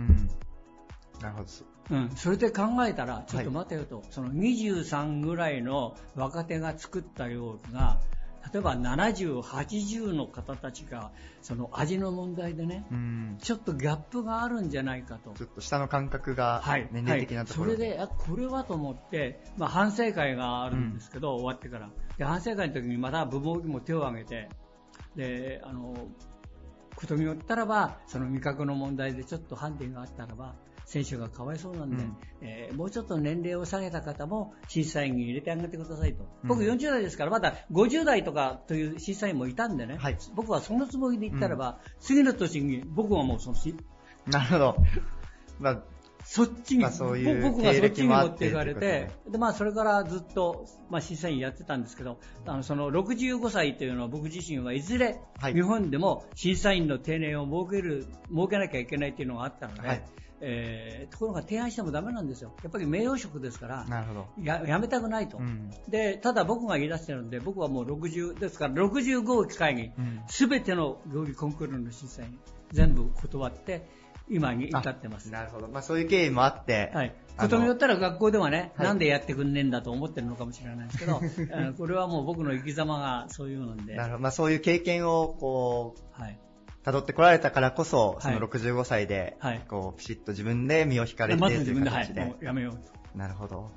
[1.20, 1.48] なるほど。
[1.90, 8.00] うん、それで考えたら、ちょっと待てよと、その23ぐらいの若手が作った料理が、
[8.52, 13.38] 例えば70、80の方たちが、その味の問題でね、うん。
[13.40, 15.32] ちょっとギャップがあるんじゃないかと。
[15.32, 21.90] ちょっと下の感覚がはい、年齢的なところはいそれで、あこれはと思って、まあ、反省会があるんですけど、終わってから。
[22.18, 24.48] で、反省会の時にまた部門にも手を挙げて、
[25.16, 25.94] で、あの、
[26.94, 30.54] ことによったらば、その味覚の問題でちょっとハンディがあったらば、
[30.84, 32.16] 選手がかわいそうなんで、うん。
[32.42, 36.24] えーもうちょっと年齢を下げた方も審査員に入れてあげてくださいと。
[36.42, 36.48] うん。
[36.48, 40.18] 僕40代ですから、まだ50代とかという審査員もいたんでね、はい。
[40.34, 43.74] 僕はそのつもりで言ったらば、次の年に僕はもうそのし
[44.26, 44.76] なるほど。
[45.60, 45.82] まあ、
[46.24, 55.54] そっちに、まあそういうぼ僕がそっちに持っていかれってて、で、まあそれからずっと、まあ審査員やってたんですけど、あの、その65歳というのは僕自身はいずれ、はい。
[55.54, 60.02] 日本でも審査員の定年を設ける、設けなきゃいけないっていうのがあったので、はい
[60.40, 62.52] えーところが提案してもダメなんですよ。
[62.62, 64.26] やっぱり名誉職ですから、なるほど。
[64.42, 65.70] ややめたくないと、うん。
[65.88, 72.38] で、ただ僕が言い出してるんで、僕はもう60、ですから65を機会にうん、すべての料理コンクールの審査員、
[72.72, 73.86] 全部断って、
[74.28, 75.30] 今に至ってます。
[75.30, 75.68] なるほど。
[75.68, 77.14] まあそういう経緯もあって、はい。
[77.36, 81.20] ことによったら学校ではね、はいなんでやってくんねえんだと思ってるのかもしれないですけど、
[81.76, 84.22] これはもう僕の生き様がそういうので、なるほど。
[84.22, 86.38] まあそういう経験を、こう、はい。
[86.84, 92.24] 辿ってこられたからこそ、そはいの65歳で、はいこう、ピシッと自分で身を引かれてまというず自分で、はい、形で。
[92.24, 93.18] もうやめようと。
[93.18, 93.70] なるほど。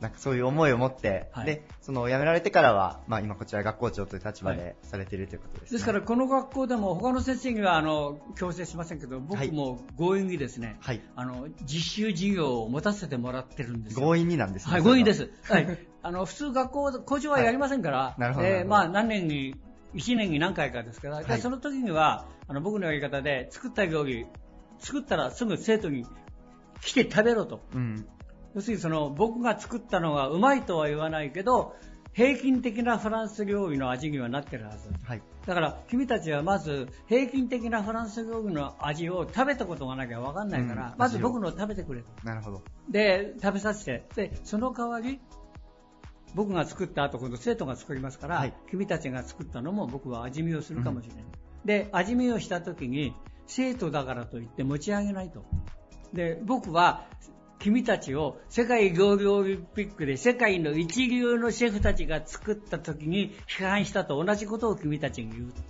[0.00, 5.76] なんかそういう思いを持って、はいで、その辞められてからは、まあ今こちら学校長という立場はでされているということですね。
[5.76, 11.02] ですから、この学校でも他の先生にはあの強制しませんけど、僕も強引にですね、はい。
[11.16, 14.00] あの実習授業を持たせてもらってるんですよ。
[14.00, 14.72] 強引になんですね。
[14.72, 15.30] はい、強引です。
[15.44, 15.78] はい。
[16.02, 19.54] あの、普通学校、校長はやりませんから、いなるほどなるほどえーまあ何年に、
[19.94, 24.26] 1年に何回かですから、ではいその時には、あの、僕のやり方で作った料理、
[24.78, 26.06] 作ったらすぐ生徒に
[26.82, 27.60] 来て食べろと。
[27.74, 28.06] うん。
[28.54, 31.76] 要するにその、僕が作ったのがうまいとは言わないけど、
[32.12, 34.90] 平均的なフランス料理の味にはなってるはず。
[35.04, 35.22] はい。
[35.46, 42.08] だから君たちはまず平均的なフランス料理の味を食べたことがなきゃ分かんないから、うんまず僕のを食べてくれと。
[42.24, 42.62] なるほど。
[42.90, 45.20] で、食べさせて、で、その代わり、
[46.34, 51.24] 僕が作った後、今度生徒が作りますから、はい君たちが作ったのも僕は味見をするかもしれない。
[51.64, 53.14] で、味見をした時に、
[53.46, 55.44] 生徒だからといって持ち上げないと。
[56.12, 57.06] で、僕は、
[57.58, 65.60] 君たちを世界料理オリンピックで世界の一流のシェフたちが作った時に批判したと同じことを君たちに言うと。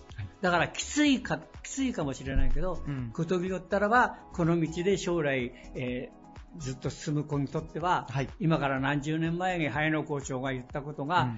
[0.40, 6.19] だからきついか、きついかもしれないけど、うんことによったらば、この道で将来、えー
[6.58, 11.32] ずっと進む子にとっては、はい今から何十年前に早野校長が言ったことが、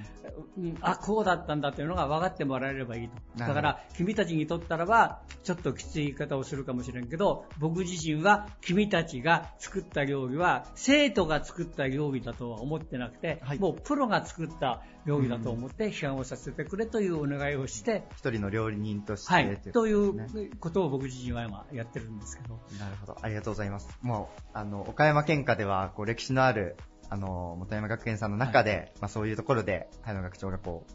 [0.56, 3.14] うんあ、こうだったんだというのが分かってもらえればいいと。
[3.38, 22.60] だから、君たちにとったらば、ちょっときつい言い方をするかもしれんけど、僕自身は君たちが作った料理は、生徒が作った料理だとは思ってなくて、はいもうプロが作った料理だと思って批判をさせてくれというお願いをして、一人の料理人として、はい、というねことを僕自身は今やってるんですけど。
[22.78, 23.18] なるほど。
[23.20, 23.88] ありがとうございます。
[24.02, 26.76] もう、あの、岡山県下では、こう、歴史のある、
[27.10, 30.92] あの、本山学園さんの中で、まあそういうところで、早野学長がこう、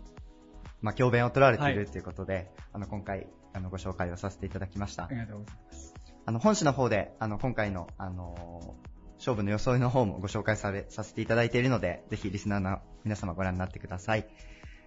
[0.82, 5.10] まあ教鞭を取られているはいということで、あの、今回、あの、ご紹介をさせていただきましたあ。
[5.12, 5.94] りがとうございます。
[6.26, 8.76] あの、本誌の方で、あの、今回の、あの
[9.18, 14.26] 勝負の装いの方もご紹介され、させていただいているので、ぜひリスナーの皆様ご覧になってください。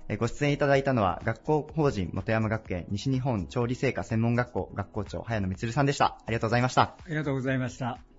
[0.09, 6.19] えーご出演いただいたのは、学校法人本山学園西日本調理製菓専門学校学校長、早野光さんでした。
[6.27, 6.83] ありがとうございました。
[6.83, 8.10] ありがとうございました。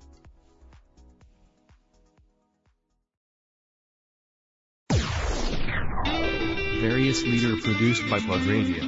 [6.92, 8.84] Various leader produced by Plug Radio.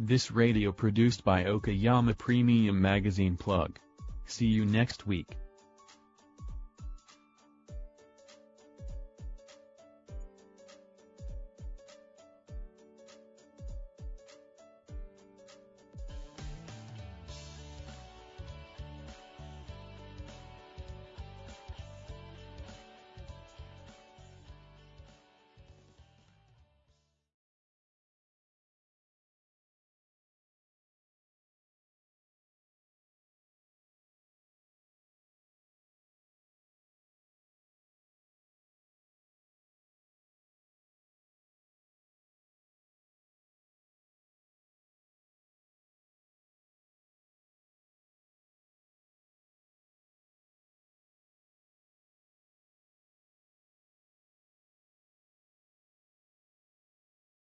[0.00, 3.78] This radio produced by Okayama Premium Magazine Plug.
[4.24, 5.36] See you next week.